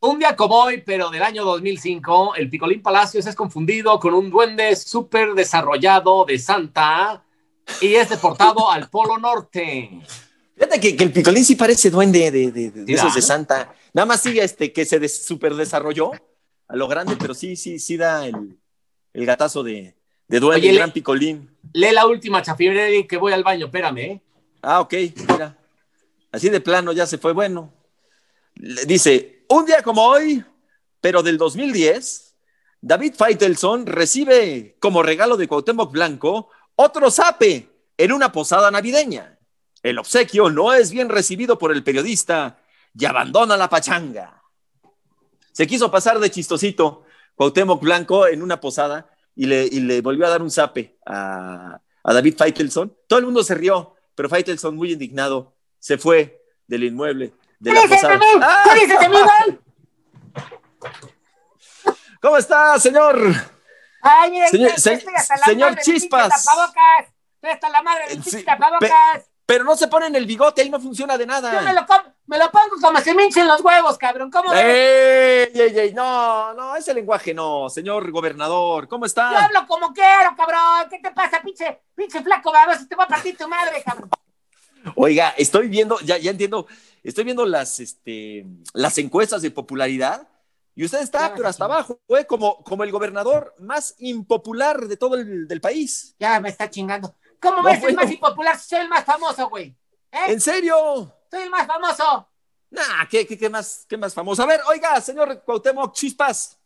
[0.00, 4.30] Un día como hoy, pero del año 2005, el Picolín Palacios es confundido con un
[4.30, 7.22] duende súper desarrollado de Santa
[7.80, 10.00] y es deportado al Polo Norte.
[10.54, 13.72] Fíjate que, el Picolín sí parece duende de, de, esos de Santa.
[13.92, 16.10] Nada más sigue este que se súper desarrolló
[16.66, 18.58] a lo grande, pero sí, sí, sí da el,
[19.14, 19.94] gatazo de,
[20.28, 21.50] de duende, el gran Picolín.
[21.72, 24.22] Lee la última chafibrería que voy al baño, espérame, ¿eh?
[24.62, 24.94] Ah, ok,
[25.28, 25.58] mira.
[26.30, 27.32] Así de plano ya se fue.
[27.32, 27.72] Bueno,
[28.54, 30.42] dice, un día como hoy,
[31.00, 32.34] pero del 2010,
[32.80, 39.38] David Feitelson recibe como regalo de Cuauhtémoc Blanco otro zape en una posada navideña.
[39.82, 42.58] El obsequio no es bien recibido por el periodista
[42.98, 44.42] y abandona la pachanga.
[45.52, 47.04] Se quiso pasar de chistosito
[47.34, 52.36] Cuauhtémoc Blanco en una posada y le, volvió a dar un zape a, a David
[52.36, 52.96] Feitelson.
[53.06, 57.82] Todo el mundo se rió, pero Feitelson muy indignado se fue del inmueble de la
[57.82, 58.20] posada.
[58.40, 58.64] ¡Ah!
[62.20, 63.20] ¿Cómo está, señor?
[64.00, 66.46] Ay, señor, señor Chispas.
[67.42, 68.44] Hasta la madre del sí,
[69.44, 71.52] pero no se pone en el bigote, ahí no funciona de nada.
[71.52, 71.84] Yo me lo,
[72.32, 74.30] me lo pongo como se me hinchen los huevos, cabrón.
[74.30, 78.88] ¿Cómo ey, ey, ey, No, no, ese lenguaje no, señor gobernador.
[78.88, 79.32] ¿Cómo está?
[79.32, 80.88] Yo hablo como quiero, cabrón.
[80.88, 82.86] ¿Qué te pasa, pinche, pinche flaco baboso?
[82.88, 84.08] Te va a partir tu madre, cabrón.
[84.96, 86.66] Oiga, estoy viendo, ya, ya entiendo,
[87.02, 90.26] estoy viendo las, este, las encuestas de popularidad
[90.74, 92.24] Y usted está, pero hasta abajo, ¿eh?
[92.26, 96.16] como, como el gobernador más impopular de todo el del país.
[96.18, 97.14] Ya me está chingando.
[97.38, 98.00] ¿Cómo No, ves el bueno.
[98.00, 98.58] más impopular?
[98.58, 99.76] Soy el más famoso, güey.
[100.10, 100.18] ¿Eh?
[100.28, 101.12] ¿En serio?
[101.32, 102.28] Soy el más famoso.
[102.68, 104.42] Nah, ¿qué, qué, qué más, ¿qué más famoso?
[104.42, 106.58] A ver, oiga, señor Cuauhtémoc Chispas.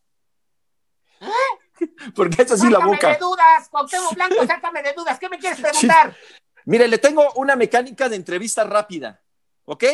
[2.16, 3.12] Porque es así la boca.
[3.12, 5.20] de dudas, Cuauhtémoc Blanco, sácame de dudas.
[5.20, 6.16] ¿Qué me quieres preguntar?
[6.64, 9.22] Mire, le tengo una mecánica de entrevista rápida,
[9.66, 9.84] ¿ok?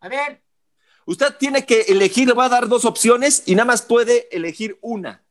[0.00, 0.42] A ver,
[1.04, 4.78] Usted tiene que elegir, le va a dar dos opciones y nada más puede elegir
[4.80, 5.22] una.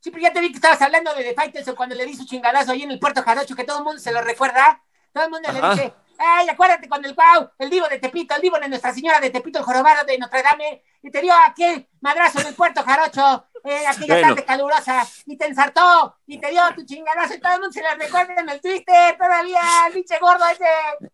[0.00, 2.26] sí, pero ya te vi que estabas hablando de The Fighters cuando le di su
[2.26, 4.82] chingadazo ahí en el Puerto Jarocho, que todo el mundo se lo recuerda.
[5.14, 5.74] Todo el mundo Ajá.
[5.74, 8.92] le dice, ay, acuérdate con el Guau, el divo de Tepito, el divo de Nuestra
[8.94, 12.54] Señora de Tepito, el jorobado de Notre Dame, y te dio aquel madrazo en el
[12.54, 14.28] Puerto Jarocho, eh, aquella Bueno.
[14.28, 17.82] tarde calurosa, y te ensartó, y te dio tu chingadazo, y todo el mundo se
[17.82, 20.64] lo recuerda en el Twitter, todavía, el pinche gordo ese.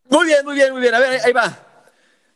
[0.05, 0.95] Muy bien, muy bien, muy bien.
[0.95, 1.57] A ver, ahí va.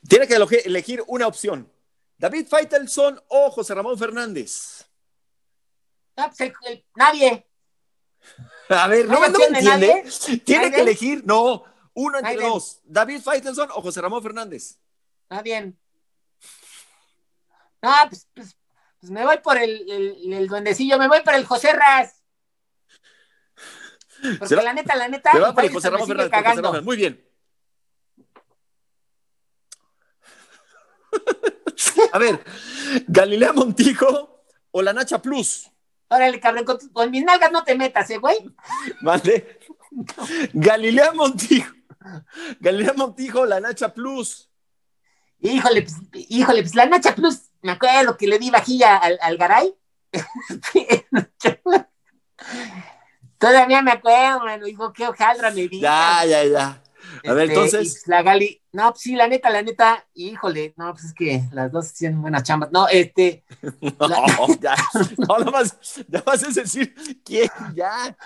[0.09, 0.35] Tiene que
[0.65, 1.71] elegir una opción.
[2.19, 4.87] David Faitelson o José Ramón Fernández.
[6.17, 7.47] No, pues el- el- nadie.
[8.69, 9.61] A ver, ¿No no, entiende.
[10.45, 10.73] Tiene ¿Nadie?
[10.73, 11.65] que elegir, no,
[11.95, 12.81] uno entre dos.
[12.85, 14.79] David Faitelson o José Ramón Fernández.
[15.29, 15.75] Nadie.
[17.83, 18.57] No, pues, pues,
[19.01, 22.23] pues me voy por el, el, el duendecillo, me voy por el José Ras.
[24.39, 26.33] Porque la neta, la neta, Se va por el José Ramón Fernández.
[26.33, 26.63] José.
[26.63, 26.85] Ramón.
[26.85, 27.29] Muy bien.
[32.13, 32.43] A ver,
[33.09, 35.69] Galilea Montijo o la Nacha Plus.
[36.09, 38.37] Órale, cabrón, con, con mis nalgas no te metas, ¿eh, güey?
[39.01, 39.59] ¿Vale?
[40.53, 41.75] Galilea Montijo.
[42.61, 44.49] Galilea Montijo, la Nacha Plus.
[45.41, 45.97] Híjole, pues,
[46.29, 49.75] híjole, pues la Nacha Plus, me acuerdo que le di vajilla al, al Garay.
[53.39, 55.81] Todavía me acuerdo, mano, dijo, qué hojaldra me di.
[55.81, 56.83] Ya, ya, ya.
[57.27, 57.93] A ver, Este, entonces.
[57.95, 61.43] pues, la Gali, no, pues sí, la neta, la neta, híjole, no, pues es que
[61.53, 62.71] las dos hacían buenas chambas.
[62.71, 63.45] No, este,
[63.81, 64.77] No, ya.
[65.19, 65.77] No, nada más,
[66.09, 66.95] nada más es decir,
[67.25, 67.51] ¿quién?
[67.75, 68.17] Ya.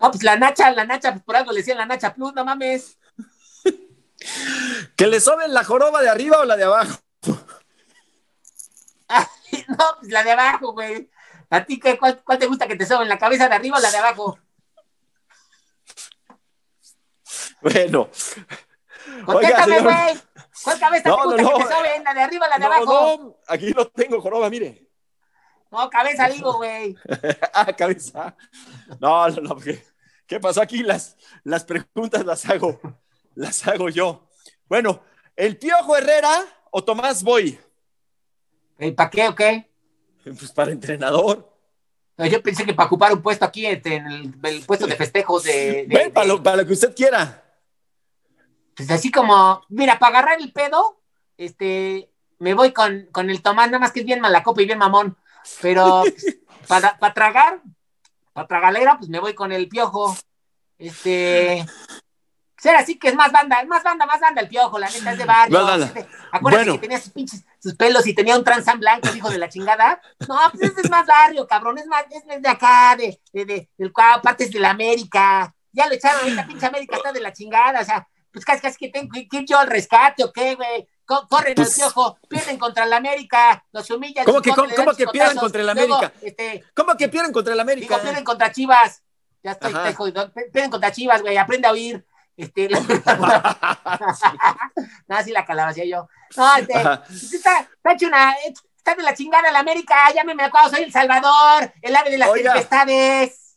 [0.00, 2.44] No, pues la Nacha, la Nacha, pues por algo le decían la Nacha Plus, no
[2.44, 2.98] mames.
[4.96, 6.98] ¿Que le soben la joroba de arriba o la de abajo?
[9.08, 9.26] Ay,
[9.68, 11.10] no, pues la de abajo, güey.
[11.50, 13.80] ¿A ti qué, cuál, cuál te gusta que te soben, la cabeza de arriba o
[13.80, 14.38] la de abajo?
[17.60, 18.08] Bueno.
[19.24, 19.82] Contéstame, señor.
[19.92, 20.20] güey.
[20.62, 21.58] ¿Cuál cabeza No, te no, gusta no.
[21.58, 23.16] que te soben, la de arriba o la de No, abajo?
[23.20, 24.87] no, aquí lo tengo, joroba, mire.
[25.70, 26.96] No, cabeza digo, güey.
[27.52, 28.36] Ah, cabeza.
[29.00, 29.56] No, no, no.
[29.56, 29.84] ¿Qué,
[30.26, 30.82] qué pasó aquí?
[30.82, 32.80] Las, las preguntas las hago,
[33.34, 34.28] las hago yo.
[34.68, 35.02] Bueno,
[35.36, 37.58] ¿el Piojo Herrera o Tomás Boy?
[38.96, 39.68] ¿Para qué o qué?
[40.24, 41.48] Pues para entrenador.
[42.16, 44.96] No, yo pensé que para ocupar un puesto aquí este, en el, el puesto de
[44.96, 47.44] festejos de, de- Ven, para lo, para lo que usted quiera.
[48.76, 51.00] Pues así como, mira, para agarrar el pedo,
[51.36, 54.78] este, me voy con, con el Tomás, nada más que es bien malacopa y bien
[54.78, 55.16] mamón.
[55.60, 57.60] Pero pues, para, para tragar,
[58.32, 60.16] para tragalera, pues me voy con el piojo.
[60.78, 61.66] Este.
[62.56, 65.12] Ser así que es más banda, es más banda, más banda el piojo, la neta
[65.12, 65.60] es de barrio.
[65.60, 66.08] Acuérdate
[66.40, 66.72] Bueno.
[66.72, 70.00] que tenía sus pinches, sus pelos y tenía un transan blanco, hijo de la chingada.
[70.26, 73.70] No, pues este es más barrio, cabrón, es más, es de acá, de, de, de,
[73.78, 75.54] del cual, partes de la América.
[75.70, 78.76] Ya lo echaron ahorita, pinche América está de la chingada, o sea, pues casi casi
[78.76, 80.88] que tengo que ir yo al rescate o qué, güey.
[81.08, 84.26] Co- Corren Pues- al piojo, pierden contra el América, los humillan.
[84.26, 86.12] ¿Cómo que- cómo- le cómo que pierden contra el Luego, América?
[86.20, 87.94] este, ¿Cómo que pierden contra el América?
[87.94, 89.02] Digo, pierden contra Chivas.
[89.42, 90.30] Ya estoy, estoy jodido.
[90.52, 91.38] Pierden contra Chivas, güey.
[91.38, 92.04] Aprende a oír.
[92.36, 92.78] Este, la...
[95.08, 96.08] no, sí la calabacía yo.
[96.36, 97.02] No, este, Ajá.
[97.10, 98.34] está, está hecho una,
[98.76, 100.12] está de la chingada la América.
[100.14, 102.52] Ya me me acuerdo, soy El Salvador, el ave de las Oiga.
[102.52, 103.56] tempestades.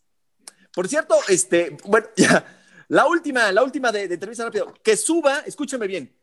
[0.73, 2.45] Por cierto, este, bueno, ya,
[2.87, 4.73] la última, la última de, de entrevista rápido.
[4.81, 6.17] Que suba, escúchame bien,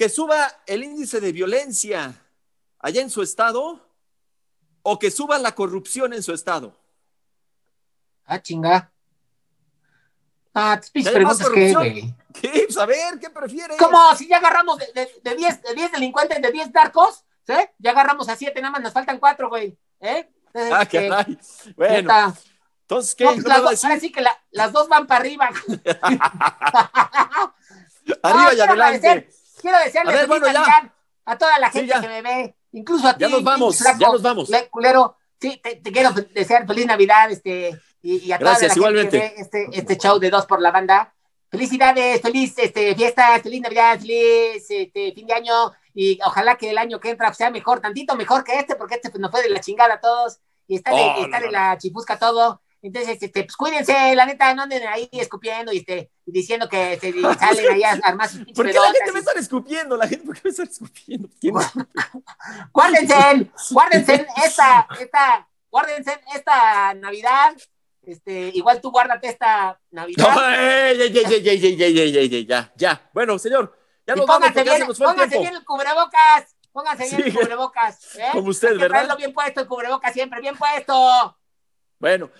[0.00, 2.14] que suba el índice de violencia
[2.78, 3.86] allá en su estado
[4.80, 6.74] o que suba la corrupción en su estado.
[8.24, 8.90] Ah, chinga.
[10.54, 12.08] Ah, tus pinches ¿Que haya más preguntas que, corrupción?
[12.08, 12.14] güey.
[12.40, 12.66] ¿Qué?
[12.80, 13.76] A ver, ¿qué prefiere?
[13.76, 14.16] ¿Cómo?
[14.16, 17.52] Si ya agarramos de 10 de, diez- de diez delincuentes, de 10 narcos, ¿sí?
[17.76, 19.78] Ya agarramos a 7, nada más nos faltan 4, güey.
[20.00, 20.30] ¿Eh?
[20.46, 21.38] Entonces, Ah, este, caray.
[21.76, 22.34] Bueno,
[22.80, 23.24] entonces, ¿qué?
[23.24, 25.50] No, ¿No pues las dos- ahora sí que la- las dos van para arriba.
[28.22, 29.06] Arriba y adelante.
[29.06, 30.60] agradecer- Quiero desearle A ver, feliz bueno, ya.
[30.60, 30.92] Navidad
[31.26, 33.20] a toda la gente que me ve, incluso a ti.
[33.20, 34.48] Ya nos vamos, flaco, ya nos vamos.
[34.48, 35.16] le- culero.
[35.40, 39.20] Sí, te, te quiero desear feliz Navidad este, y, y a toda Gracias, la igualmente.
[39.20, 41.14] gente que ve este, este show de Dos por la Banda.
[41.50, 46.78] Felicidades, feliz este, fiestas, feliz Navidad, feliz este, fin de año y ojalá que el
[46.78, 49.50] año que entra sea mejor, tantito mejor que este, porque este pues, nos fue de
[49.50, 50.38] la chingada a todos
[50.68, 51.52] y está de, Oh, está no, de no.
[51.52, 52.60] la chipusca todo.
[52.82, 57.12] Entonces, este, pues cuídense, la neta, no anden ahí escupiendo y este, diciendo que este,
[57.38, 59.96] salen allá a armar sus ¿Por qué la gente me están escupiendo?
[59.96, 61.28] La gente, ¿por qué me están escupiendo?
[62.72, 67.54] guárdense, guárdense esta, esta, guárdense esta Navidad.
[68.02, 70.34] Este, igual tú guárdate esta Navidad.
[70.34, 71.18] No, ey, ey,
[71.48, 73.10] ey, ya, ya.
[73.12, 76.56] Bueno, señor, ya nos vamos porque bien, se póngase el bien el cubrebocas.
[76.72, 77.16] Póngase sí.
[77.16, 78.16] bien el cubrebocas.
[78.16, 78.28] ¿eh?
[78.32, 79.16] Como usted, Hay que ¿verdad?
[79.18, 81.36] bien puesto, el cubrebocas siempre, bien puesto.
[81.98, 82.30] Bueno,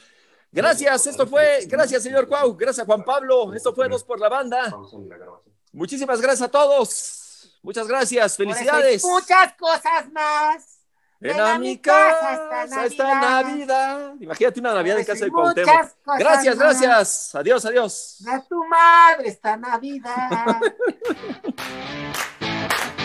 [0.53, 4.75] gracias, esto fue, gracias, señor Cuau, gracias, Juan Pablo, esto fue Dos por la Banda.
[5.73, 7.59] Muchísimas gracias a todos.
[7.63, 9.05] Muchas gracias, felicidades.
[9.05, 10.79] muchas cosas más.
[11.21, 14.15] Ven Ven a a mi casa esta Navidad.
[14.19, 15.69] Imagínate una Navidad en casa de Cuauhtémoc.
[16.19, 16.81] Gracias, más.
[16.81, 17.35] gracias.
[17.35, 18.25] Adiós, adiós.
[18.27, 20.61] A tu madre esta Navidad.